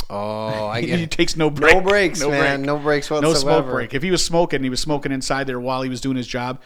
[0.10, 1.76] Oh, I get he takes no break.
[1.76, 2.60] No breaks, No man.
[2.62, 2.66] break.
[2.66, 3.34] No breaks whatsoever.
[3.36, 3.94] no smoke break.
[3.94, 6.60] If he was smoking, he was smoking inside there while he was doing his job.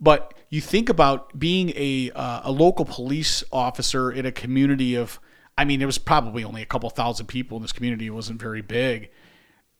[0.00, 5.18] But you think about being a uh, a local police officer in a community of,
[5.56, 8.06] I mean, there was probably only a couple thousand people in this community.
[8.06, 9.08] It wasn't very big.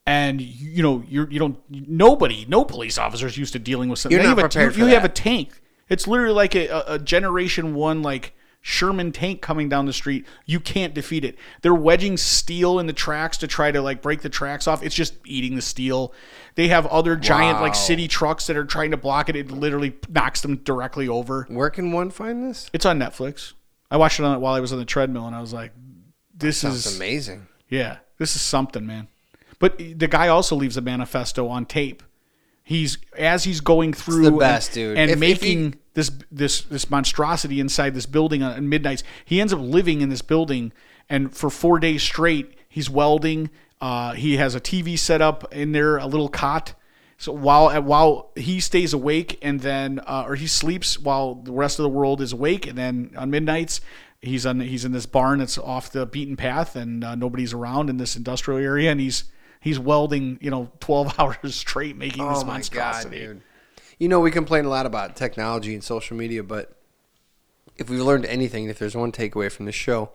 [0.06, 4.16] And you know, you're you don't nobody, no police officers used to dealing with something.
[4.16, 5.60] You're you not have a, prepared you, for you have a tank.
[5.90, 10.24] It's literally like a, a- a generation one like Sherman tank coming down the street.
[10.46, 11.36] You can't defeat it.
[11.60, 14.82] They're wedging steel in the tracks to try to like break the tracks off.
[14.82, 16.14] It's just eating the steel.
[16.54, 19.36] They have other giant like city trucks that are trying to block it.
[19.36, 21.46] It literally knocks them directly over.
[21.48, 22.68] Where can one find this?
[22.72, 23.54] It's on Netflix.
[23.90, 25.72] I watched it on while I was on the treadmill, and I was like,
[26.36, 27.46] "This It's is amazing.
[27.68, 29.08] yeah, this is something, man."
[29.58, 32.02] But the guy also leaves a manifesto on tape.
[32.62, 34.98] He's as he's going through the best, and, dude.
[34.98, 39.02] and If- if making this this this monstrosity inside this building on midnights.
[39.24, 40.72] He ends up living in this building,
[41.08, 43.50] and for four days straight, he's welding.
[43.82, 46.74] Uh, he has a TV set up in there, a little cot.
[47.18, 51.78] So while while he stays awake, and then uh, or he sleeps while the rest
[51.78, 53.80] of the world is awake, and then on midnights
[54.22, 57.90] he's on he's in this barn that's off the beaten path, and uh, nobody's around
[57.90, 59.24] in this industrial area, and he's
[59.60, 63.18] he's welding, you know, twelve hours straight, making this Oh my god, monstrosity.
[63.18, 63.42] dude.
[63.98, 66.76] You know, we complain a lot about technology and social media, but
[67.76, 70.10] if we've learned anything, if there's one takeaway from this show,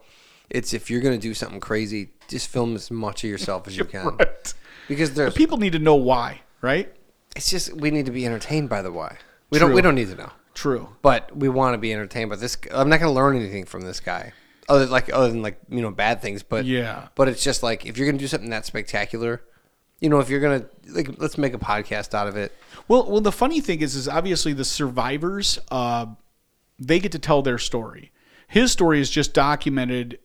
[0.50, 3.76] it's if you're going to do something crazy, just film as much of yourself as
[3.76, 4.16] you can.
[4.16, 4.54] Right.
[4.88, 6.92] Because there's, People need to know why, right?
[7.36, 9.16] it's just we need to be entertained by the why.
[9.50, 9.72] We don't.
[9.72, 10.88] We don't need to know, True.
[11.02, 12.56] but we want to be entertained by this.
[12.72, 14.32] I'm not going to learn anything from this guy,
[14.68, 16.42] other like other than like you know bad things.
[16.42, 17.08] But Yeah.
[17.14, 19.42] But it's just like if you're going to do something that spectacular,
[20.00, 22.52] you know, if you're going to like, let's make a podcast out of it.
[22.88, 26.06] Well, well, the funny thing is, is obviously the survivors, uh,
[26.78, 28.10] they get to tell their story.
[28.48, 30.18] His story is just documented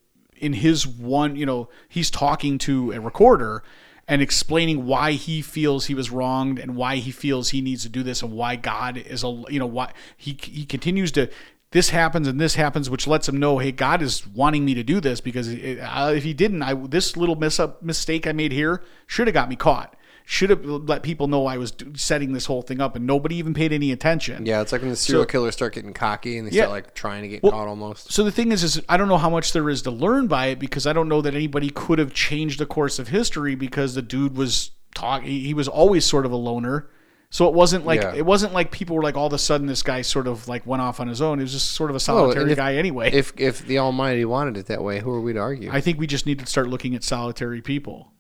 [0.44, 1.36] in his one.
[1.36, 3.64] You know, he's talking to a recorder
[4.08, 7.90] and explaining why he feels he was wronged and why he feels he needs to
[7.90, 9.44] do this and why God is a.
[9.50, 11.30] You know, why he he continues to.
[11.72, 14.84] This happens and this happens, which lets him know, hey, God is wanting me to
[14.84, 18.84] do this because if He didn't, I this little miss up mistake I made here
[19.08, 22.62] should have got me caught should have let people know I was setting this whole
[22.62, 24.46] thing up, and nobody even paid any attention.
[24.46, 26.64] Yeah, it's like when the serial So- killers start getting cocky and they Yeah.
[26.64, 28.12] start like trying to get Well, caught almost.
[28.14, 30.48] So the thing is, is I don't know how much there is to learn by
[30.48, 33.96] it because I don't know that anybody could have changed the course of history because
[33.96, 35.28] the dude was talking.
[35.30, 36.88] He was always sort of a loner.
[37.30, 38.14] So it wasn't like Yeah.
[38.14, 40.68] it wasn't like people were like all of a sudden this guy sort of like
[40.68, 41.40] went off on his own.
[41.40, 43.12] He was just sort of a Oh, solitary and if- guy anyway.
[43.12, 45.70] If if the Almighty wanted it that way, who are we to argue?
[45.74, 48.13] I think we just need to start looking at solitary people.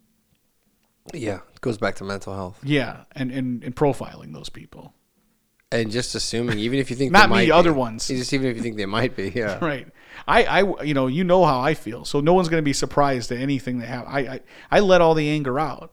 [1.13, 4.93] Yeah, it goes back to mental health Yeah, and and, and profiling those people.
[5.71, 8.07] and just assuming, even if you think Not they me, other be, ones.
[8.07, 9.57] just even if you think they might be, yeah.
[9.65, 9.87] Right.
[10.27, 12.73] I, I, you know, you know how I feel, so no one's going to be
[12.73, 14.13] surprised at anything that happens.
[14.15, 14.39] I, I,
[14.71, 15.91] I let all the anger out,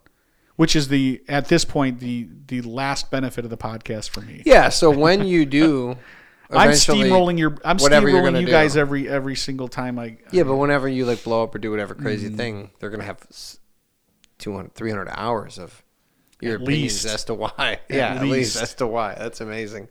[0.56, 4.42] which is the at this point the the last benefit of the podcast for me.
[4.44, 4.68] Yeah.
[4.68, 5.96] So when you do,
[6.50, 7.56] I'm steamrolling your.
[7.64, 8.52] I'm steamrolling you do.
[8.52, 10.18] guys every every single time I.
[10.32, 12.36] Yeah, but whenever you like blow up or do whatever crazy Mm.
[12.36, 13.20] thing, they're gonna have
[14.40, 15.82] 200, 300 hours of
[16.40, 17.14] your At opinions least.
[17.14, 17.80] as to why.
[17.90, 18.56] yeah, at least.
[18.60, 19.14] as to why.
[19.14, 19.88] That's amazing.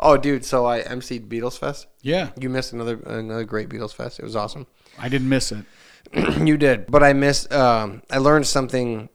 [0.00, 1.86] Oh, dude, so I emceed Beatles Fest.
[2.00, 4.18] yeah, You missed another another great Beatles Fest.
[4.18, 4.66] It was awesome.
[4.98, 5.64] I didn't miss it.
[6.46, 7.52] you did, but I missed.
[7.52, 9.08] Um, I learned something.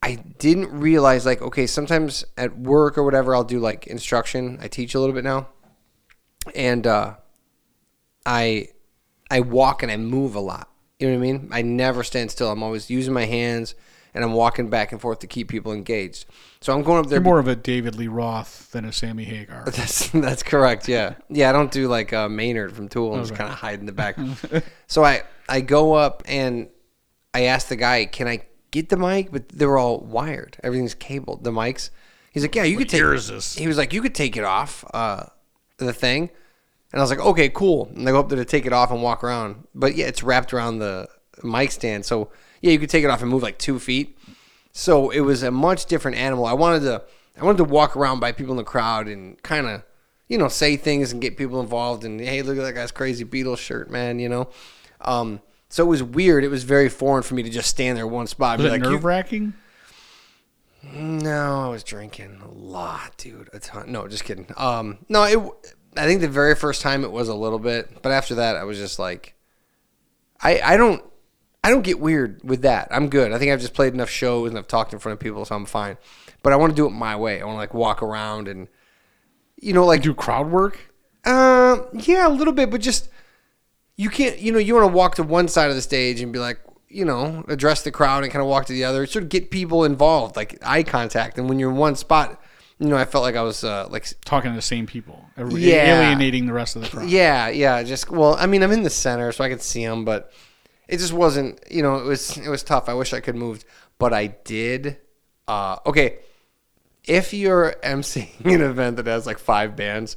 [0.00, 1.26] I didn't realize.
[1.26, 4.58] Like, okay, sometimes at work or whatever, I'll do like instruction.
[4.60, 5.48] I teach a little bit now,
[6.54, 7.16] and uh,
[8.24, 8.68] I
[9.30, 10.70] I walk and I move a lot.
[10.98, 11.48] You know what I mean?
[11.52, 12.50] I never stand still.
[12.50, 13.74] I'm always using my hands
[14.14, 16.26] and I'm walking back and forth to keep people engaged.
[16.60, 17.18] So I'm going up there.
[17.18, 19.64] You're more of a David Lee Roth than a Sammy Hagar.
[19.70, 20.88] That's that's correct.
[20.88, 21.50] Yeah, yeah.
[21.50, 23.14] I don't do like uh, Maynard from Tool.
[23.14, 24.18] I'm just kind of hide in the back.
[24.88, 26.68] so I I go up and
[27.32, 28.42] I ask the guy, "Can I
[28.72, 30.56] get the mic?" But they're all wired.
[30.64, 31.44] Everything's cabled.
[31.44, 31.90] The mics.
[32.32, 33.54] He's like, "Yeah, you could take." year is this?
[33.54, 35.26] He was like, "You could take it off uh,
[35.76, 36.30] the thing,"
[36.92, 38.90] and I was like, "Okay, cool." And I go up there to take it off
[38.90, 39.66] and walk around.
[39.74, 41.08] But yeah, it's wrapped around the
[41.42, 42.30] mic stand, so
[42.60, 44.18] yeah, you could take it off and move like two feet.
[44.72, 46.46] So it was a much different animal.
[46.46, 47.02] I wanted to
[47.40, 49.82] I wanted to walk around by people in the crowd and kind of
[50.28, 53.24] you know say things and get people involved and hey look at that guy's crazy
[53.24, 54.48] Beatles shirt man you know.
[55.00, 56.44] Um, so it was weird.
[56.44, 58.58] It was very foreign for me to just stand there one spot.
[58.58, 59.52] Was it like, nerve wracking?
[60.82, 63.50] no, I was drinking a lot, dude.
[63.52, 63.92] A ton.
[63.92, 64.46] No, just kidding.
[64.56, 65.74] Um, no, it.
[65.98, 68.64] I think the very first time it was a little bit, but after that, I
[68.64, 69.34] was just like,
[70.40, 71.02] I I don't
[71.64, 72.88] I don't get weird with that.
[72.90, 73.32] I'm good.
[73.32, 75.54] I think I've just played enough shows and I've talked in front of people, so
[75.54, 75.98] I'm fine.
[76.42, 77.40] But I want to do it my way.
[77.40, 78.68] I want to like walk around and,
[79.56, 80.78] you know, like Do crowd work?
[81.24, 83.08] uh, yeah, a little bit, but just
[83.96, 84.38] you can't.
[84.38, 86.60] You know, you want to walk to one side of the stage and be like,
[86.88, 89.50] you know, address the crowd and kind of walk to the other, sort of get
[89.50, 91.36] people involved, like eye contact.
[91.36, 92.40] And when you're in one spot,
[92.78, 96.00] you know, I felt like I was uh, like, Talking to the same people, Yeah.
[96.02, 97.08] alienating the rest of the crowd.
[97.08, 100.04] yeah, yeah, just well, I mean, I'm in the center, so I could see them,
[100.04, 100.32] but
[100.86, 101.60] it just wasn't.
[101.70, 102.88] You know, it was it was tough.
[102.88, 103.64] I wish I could move,
[103.98, 104.96] but I did.
[105.46, 106.18] Uh, okay,
[107.04, 110.16] if you're emceeing an event that has like five bands,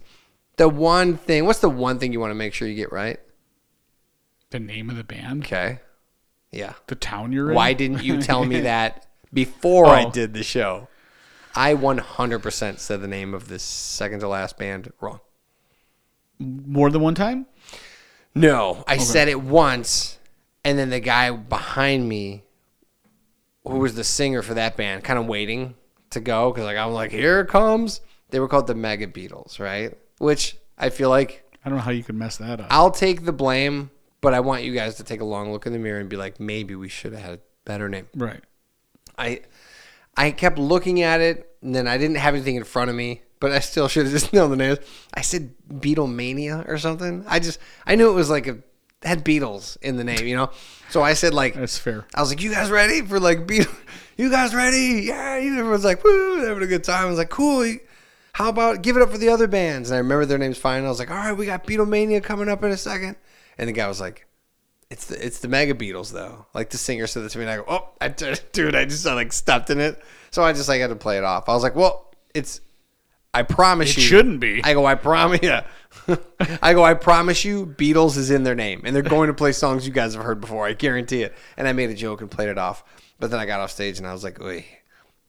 [0.57, 3.19] the one thing, what's the one thing you want to make sure you get right?
[4.51, 5.79] The name of the band, Okay.
[6.51, 6.73] Yeah.
[6.87, 7.55] the town you're in.
[7.55, 10.11] Why didn't you tell me that before I Oh.
[10.11, 10.89] did the show?
[11.55, 15.19] I 100% said the name of this second to last band wrong.
[16.39, 17.45] More than one time?
[18.33, 20.17] No, I said it once,
[20.63, 22.43] and then the guy behind me,
[23.67, 25.75] who was the singer for that band, kind of waiting
[26.11, 28.01] to go because like I'm like, here it comes.
[28.29, 29.97] They were called the Mega Beatles, right?
[30.19, 32.67] Which I feel like I don't know how you could mess that up.
[32.69, 33.91] I'll take the blame,
[34.21, 36.17] but I want you guys to take a long look in the mirror and be
[36.17, 38.07] like, maybe we should have had a better name.
[38.15, 38.41] right.
[39.17, 39.41] I
[40.17, 43.21] I kept looking at it, and then I didn't have anything in front of me,
[43.39, 44.79] but I still should have just known the names.
[45.13, 47.23] I said Beatlemania or something.
[47.27, 48.57] I just I knew it was like a
[49.03, 50.51] had Beatles in the name, you know.
[50.89, 52.05] So I said like That's fair.
[52.13, 53.75] I was like, "You guys ready for like Beatles?
[54.17, 55.05] You guys ready?
[55.05, 57.05] Yeah!" Everyone's like, "Woo!" Having a good time.
[57.05, 57.77] I was like, "Cool."
[58.33, 59.89] How about give it up for the other bands?
[59.89, 60.85] And I remember their names fine.
[60.85, 63.15] I was like, "All right, we got Beatlemania coming up in a second.
[63.57, 64.27] And the guy was like,
[64.91, 67.51] "It's the it's the Mega Beatles though." Like the singer said that to me, and
[67.51, 68.09] I go, "Oh, I,
[68.51, 71.23] dude, I just like stepped in it." So I just like had to play it
[71.23, 71.49] off.
[71.49, 72.61] I was like, "Well, it's."
[73.33, 74.61] I promise It you, shouldn't be.
[74.61, 75.39] I go, I promise.
[75.43, 75.63] Yeah,
[76.61, 79.53] I go, I promise you, Beatles is in their name, and they're going to play
[79.53, 80.67] songs you guys have heard before.
[80.67, 81.33] I guarantee it.
[81.55, 82.83] And I made a joke and played it off,
[83.21, 84.65] but then I got off stage and I was like, Oy.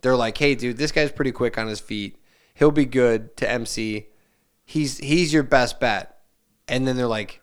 [0.00, 2.18] they're like, hey, dude, this guy's pretty quick on his feet.
[2.54, 4.08] He'll be good to MC.
[4.64, 6.18] He's he's your best bet.
[6.66, 7.40] And then they're like,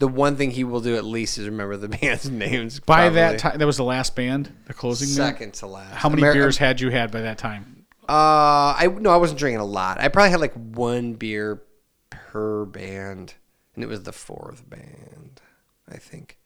[0.00, 2.80] the one thing he will do at least is remember the band's names.
[2.80, 3.14] By probably.
[3.20, 5.14] that time, that was the last band, the closing band.
[5.36, 5.94] second to last.
[5.94, 7.86] How many Ameri- beers had you had by that time?
[8.08, 10.00] Uh, I no, I wasn't drinking a lot.
[10.00, 11.62] I probably had like one beer
[12.10, 13.34] per band,
[13.76, 15.40] and it was the fourth band,
[15.88, 16.36] I think.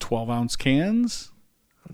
[0.00, 1.30] 12 ounce cans,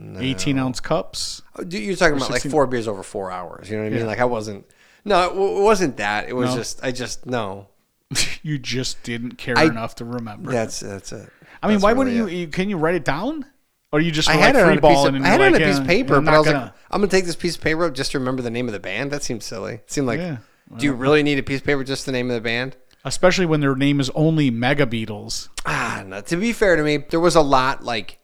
[0.00, 1.42] 18 ounce cups.
[1.58, 3.68] Oh, You're talking about like four beers over four hours.
[3.70, 4.00] You know what I mean?
[4.00, 4.06] Yeah.
[4.06, 4.64] Like I wasn't.
[5.04, 6.28] No, it, it wasn't that.
[6.28, 6.56] It was No?
[6.56, 6.82] just.
[6.84, 7.68] I just no.
[8.42, 10.50] you just didn't care I- enough to remember.
[10.50, 11.28] That's that's it.
[11.62, 12.48] I mean, That's why really wouldn't you, you?
[12.48, 13.46] Can you write it down?
[13.92, 15.54] Or you just I had like it on a piece of, I had it on
[15.54, 17.56] a piece of paper, I'm but I was gonna-" like, I'm gonna take this piece
[17.56, 19.10] of paper up just to remember the name of the band.
[19.10, 19.74] That seems silly.
[19.74, 20.38] It seemed like, Yeah,
[20.76, 22.76] do you really need a piece of paper just the name of the band?
[23.04, 25.48] especially when their name is only Mega Beatles.
[25.64, 26.20] Ah, no.
[26.22, 28.18] To be fair to me, there was a lot like.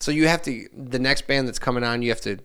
[0.00, 2.02] So you have to the next band that's coming on.
[2.02, 2.38] You have to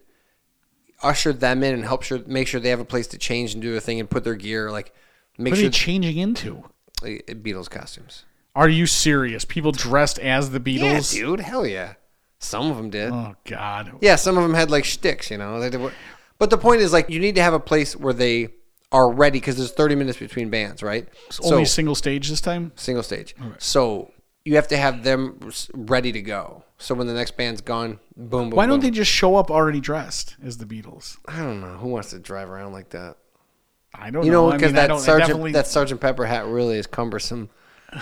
[1.02, 3.62] usher them in and help sure make sure they have a place to change and
[3.62, 4.94] do a thing and put their gear like
[5.38, 6.64] make What are sure they changing into?
[7.02, 8.26] Like, uh, Beatles costumes.
[8.56, 9.46] Are you serious?
[9.46, 11.14] People dressed as the Beatles?
[11.16, 11.40] Yeah, dude.
[11.42, 11.94] Hell yeah.
[12.40, 13.12] Some of them did.
[13.12, 13.94] Oh God.
[14.02, 15.60] Yeah, some of them had like shticks, you know.
[15.60, 15.92] They did-
[16.38, 18.50] But the point is, like, you need to have a place where they
[18.92, 21.08] are ready because there's 30 minutes between bands, right?
[21.30, 22.72] So Only single stage this time.
[22.76, 23.36] single stage.
[23.60, 24.12] So
[24.46, 25.40] you have to have them
[25.74, 26.64] ready to go.
[26.78, 28.52] So when the next band's gone, boom, boom.
[28.52, 28.90] Why don't boom.
[28.90, 31.18] they just show up already dressed as the Beatles?
[31.28, 33.18] I don't know who wants to drive around like that.
[33.94, 34.52] I don't You know.
[34.52, 37.50] because that don't, Sergeant definitely, that Sergeant Pepper hat really is cumbersome.
[37.92, 37.98] now,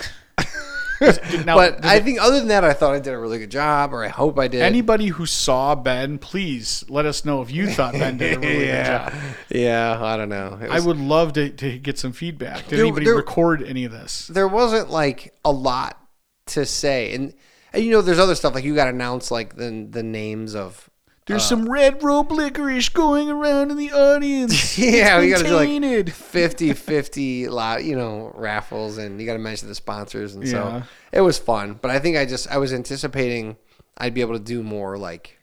[1.56, 4.04] but I think other than that, I thought I did a really good job, or
[4.04, 4.62] I hope I did.
[4.62, 8.66] anybody who saw Ben, please let us know if you thought Ben did a really
[8.66, 9.14] good job.
[9.50, 10.60] yeah, I don't know.
[10.62, 12.68] It I would love to, to get some feedback.
[12.68, 14.28] Did There- anybody there- record any of this?
[14.28, 16.00] there wasn't like a lot
[16.48, 17.34] to say, and,
[17.74, 20.56] and you know, there's other stuff like you got to announce like the the names
[20.56, 20.87] of.
[21.28, 24.78] There's Uh, some red rope licorice going around in the audience.
[24.78, 26.14] Yeah, we got to do like tainted.
[26.14, 30.52] 50 50 lot, you know, raffles, and you got to mention the sponsors, and Yeah.
[30.82, 31.78] so it was fun.
[31.82, 33.58] But I think I just I was anticipating
[33.98, 35.38] I'd be able to do more like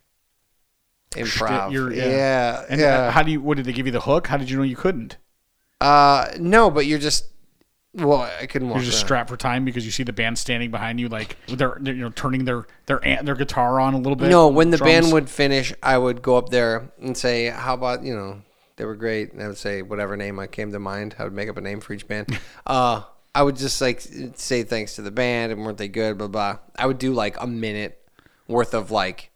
[1.12, 1.72] improv.
[1.94, 2.04] Yeah.
[2.06, 3.10] yeah, And yeah.
[3.10, 3.40] how do you?
[3.40, 4.26] What did they give you the hook?
[4.28, 5.16] How did you know you couldn't?
[5.80, 7.26] Uh, no, but you're just
[7.94, 8.78] well, I couldn't walk.
[8.78, 11.76] You're just strapped for time because you see the band standing behind you, like they're,
[11.80, 14.30] they're you know turning their their their guitar on a little bit.
[14.30, 14.92] No, when the drums.
[14.92, 18.42] band would finish, I would go up there and say, "How about you know
[18.76, 21.14] they were great?" And I would say whatever name I came to mind.
[21.18, 22.38] I would make up a name for each band.
[22.66, 23.02] uh,
[23.34, 24.00] I would just like
[24.34, 26.18] say thanks to the band and weren't they good?
[26.18, 26.58] Blah blah.
[26.76, 28.00] I would do like a minute
[28.48, 29.30] worth of like.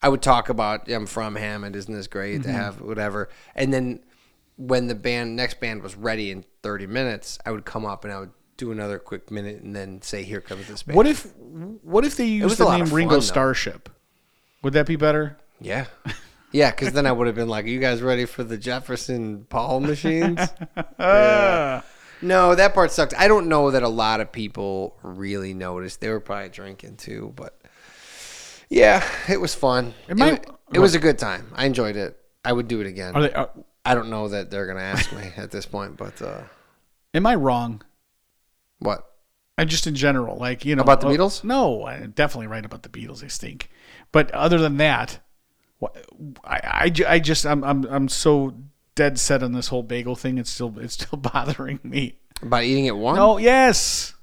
[0.00, 1.74] I would talk about I'm from Hammond.
[1.74, 2.42] Isn't this great Mm-hmm.
[2.42, 3.28] to have whatever?
[3.56, 4.00] And then
[4.58, 8.12] when the band next band was ready in 30 minutes, I would come up and
[8.12, 11.32] I would do another quick minute and then say, "Here comes this band." What if
[11.82, 13.20] what if they used the name of Ringo though.
[13.20, 13.88] Starship?
[14.62, 15.38] Would that be better?
[15.60, 15.86] Yeah.
[16.50, 19.46] Yeah, because then I would have been like, "Are you guys ready for the Jefferson
[19.48, 20.40] Paul machines?"
[20.98, 21.80] Uh,
[22.20, 23.14] no, that part sucked.
[23.16, 26.00] I don't know that a lot of people really noticed.
[26.00, 27.56] They were probably drinking too, but
[28.68, 29.94] yeah, it was fun.
[30.08, 31.52] It, might- wa- it was a good time.
[31.54, 32.18] I enjoyed it.
[32.44, 33.14] I would do it again.
[33.14, 33.46] are they, uh,
[33.88, 36.42] I don't know that they're gonna ask me at this point, but uh,
[37.14, 37.82] am I wrong?
[38.80, 39.04] what?
[39.56, 41.42] I just in general, like you know, About the uh, Beatles?
[41.42, 43.20] No, I'm definitely right about the Beatles.
[43.20, 43.70] They stink.
[44.12, 45.18] But other than that,
[45.82, 45.88] I,
[46.44, 48.54] I, I just I'm I'm I'm so
[48.94, 50.38] dead set on this whole bagel thing.
[50.38, 52.18] It's still it's still bothering me.
[52.42, 53.18] About eating it warm?
[53.18, 54.14] Oh yes,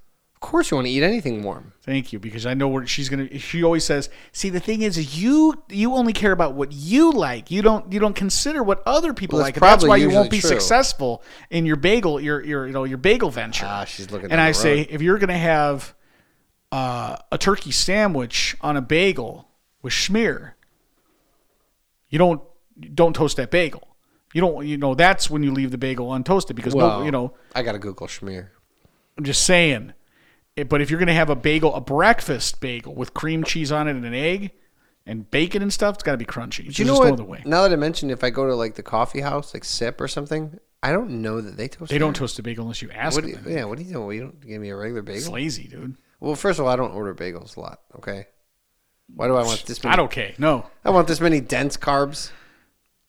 [0.45, 1.73] course, you want to eat anything warm.
[1.81, 3.37] thank you because I know where she's gonna.
[3.39, 7.51] She always says, "See, the thing is, you you only care about what you like.
[7.51, 9.55] You don't you don't consider what other people Well, like.
[9.55, 10.49] that's And that's probably why you won't usually be true.
[10.49, 14.25] successful in your bagel your your you know your bagel venture." Ah, she's looking.
[14.31, 14.87] and down I the say, road.
[14.91, 15.93] if you're gonna have
[16.71, 19.47] uh, a turkey sandwich on a bagel
[19.81, 20.53] with schmear,
[22.09, 22.41] you don't
[22.93, 23.95] don't toast that bagel.
[24.33, 27.11] You don't, you know, that's when you leave the bagel untoasted because well, no, you
[27.11, 28.49] know, I got to Google schmear.
[29.17, 29.93] I'm just saying.
[30.69, 33.91] But if you're gonna have a bagel, a breakfast bagel with cream cheese on it
[33.91, 34.51] and an egg
[35.05, 36.57] and bacon and stuff, it's got to be crunchy.
[36.59, 37.19] Do you There's know what?
[37.19, 37.41] no way.
[37.45, 40.07] Now that I mentioned, if I go to like the coffee house, like Sip or
[40.07, 41.91] something, I don't know that they toast.
[41.91, 43.43] They don't toast a bagel unless you ask What do them.
[43.47, 44.11] you, yeah, what do you do?
[44.11, 45.33] You don't give me a regular It's bagel.
[45.33, 45.97] lazy, dude.
[46.21, 47.81] Well, first of all, I don't order bagels a lot.
[47.97, 48.25] Okay,
[49.13, 49.97] why do I want this many?
[49.97, 50.35] Not okay.
[50.37, 50.65] No.
[50.85, 52.31] I want this many dense carbs.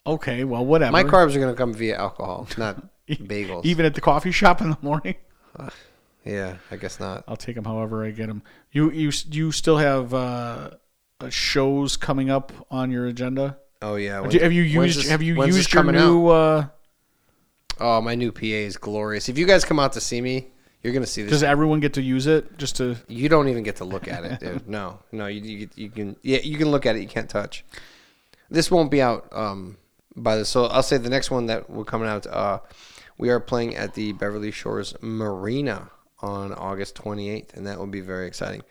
[0.06, 0.44] Okay.
[0.44, 0.92] Well, whatever.
[0.92, 3.64] My carbs are going to come via alcohol, not bagels.
[3.64, 5.14] Even at the coffee shop in the morning.
[6.26, 7.24] Yeah, I guess not.
[7.28, 8.42] I'll take them however I get them.
[8.72, 10.70] You you you still have uh,
[11.20, 13.58] uh, shows coming up on your agenda?
[13.80, 14.26] Oh yeah.
[14.26, 16.28] Do- have you used this- have you used your new?
[16.28, 16.66] Uh,
[17.78, 19.28] Oh, my new PA is glorious.
[19.28, 20.46] If you guys come out to see me,
[20.82, 21.30] you're going to see this.
[21.30, 22.56] does everyone get to use it?
[22.56, 24.66] Just to You don't even get to look at it, dude.
[24.78, 27.00] No, no, you, you you can yeah you can look at it.
[27.02, 27.64] You can't touch.
[28.50, 29.76] This won't be out um
[30.16, 32.26] by the so I'll say the next one that we're coming out.
[32.26, 32.60] Uh,
[33.18, 35.90] we are playing at the Beverly Shores Marina
[36.20, 38.62] on August 28th, and that will be very exciting.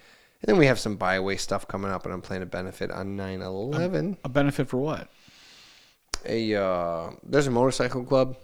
[0.42, 3.18] And then we have some Byway stuff coming up, and I'm playing a benefit on
[3.18, 4.18] 9/11.
[4.24, 5.10] a benefit for what?
[6.26, 8.38] A uh, there's a motorcycle club.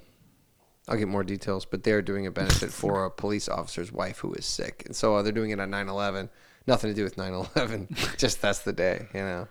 [0.87, 4.33] I'll get more details, but they're doing a benefit for a police officer's wife who
[4.33, 6.29] is sick, and so uh, they're doing it on 9/11.
[6.67, 8.17] Nothing to do with 9/11.
[8.17, 9.47] Just that's the day, you know.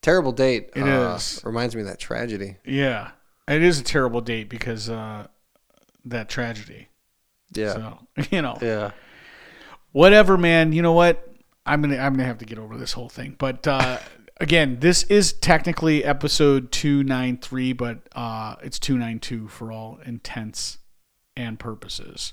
[0.00, 0.70] Terrible date.
[0.76, 1.44] It is is.
[1.44, 2.56] Reminds me of that tragedy.
[2.64, 3.10] Yeah,
[3.48, 5.26] it is a terrible date because uh,
[6.04, 6.88] that tragedy.
[7.52, 7.72] Yeah.
[7.74, 7.98] So
[8.30, 8.90] you know, Yeah.
[9.92, 10.72] whatever, man.
[10.72, 11.24] You know what?
[11.66, 13.36] I'm gonna I'm gonna have to get over this whole thing.
[13.38, 13.98] But uh,
[14.40, 19.70] again, this is technically episode two nine three, but uh, it's two nine two for
[19.72, 20.78] all intents
[21.36, 22.32] and purposes.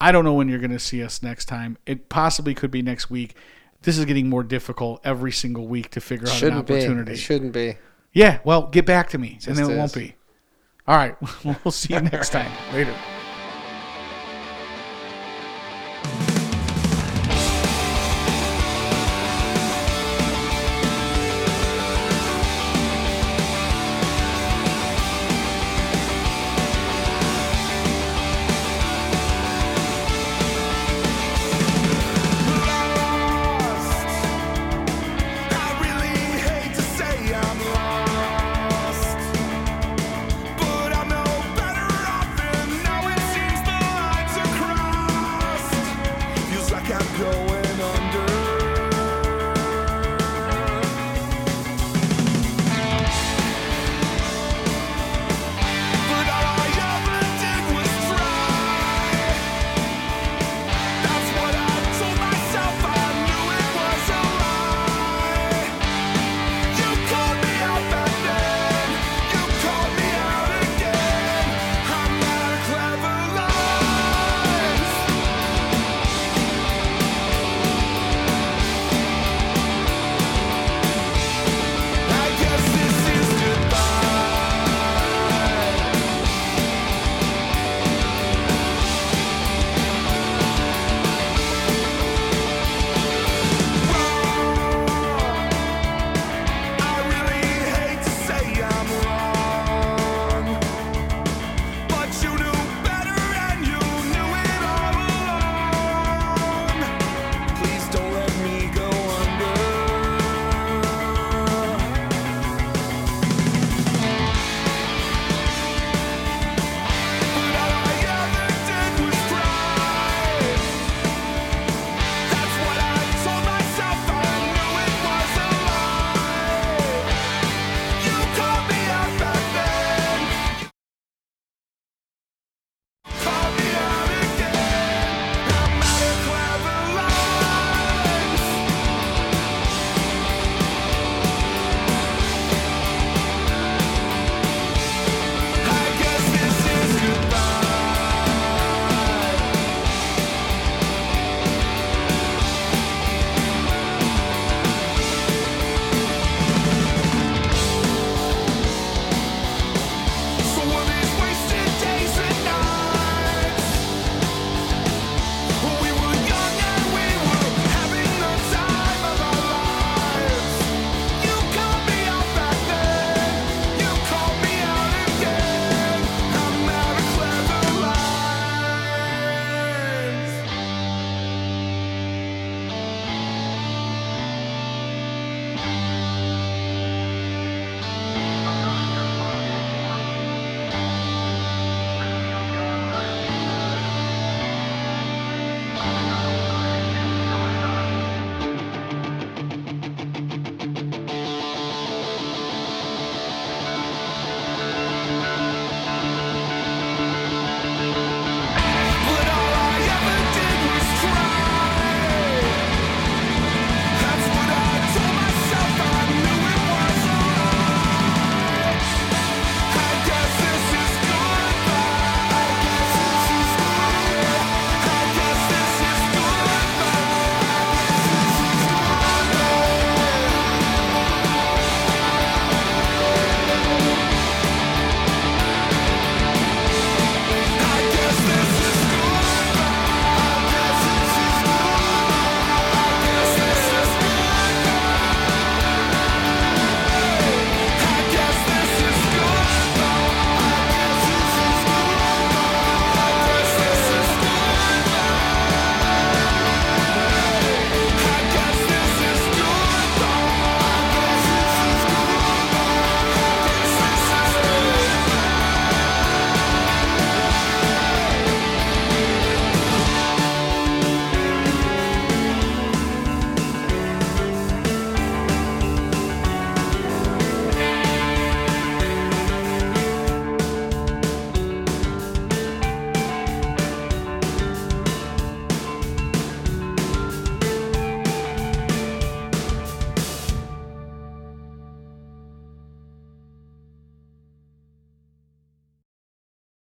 [0.00, 1.78] I don't know when you're gonna see us next time.
[1.86, 3.34] It possibly could be next week.
[3.82, 6.74] This is getting more difficult every single week to figure out an Shouldn't be.
[6.74, 7.12] opportunity.
[7.12, 7.76] It shouldn't be.
[8.12, 9.78] Yeah, well, get back to me, and Just then it is.
[9.78, 10.14] won't be.
[10.86, 11.16] All right,
[11.64, 12.50] we'll see you next time.
[12.72, 12.94] Later.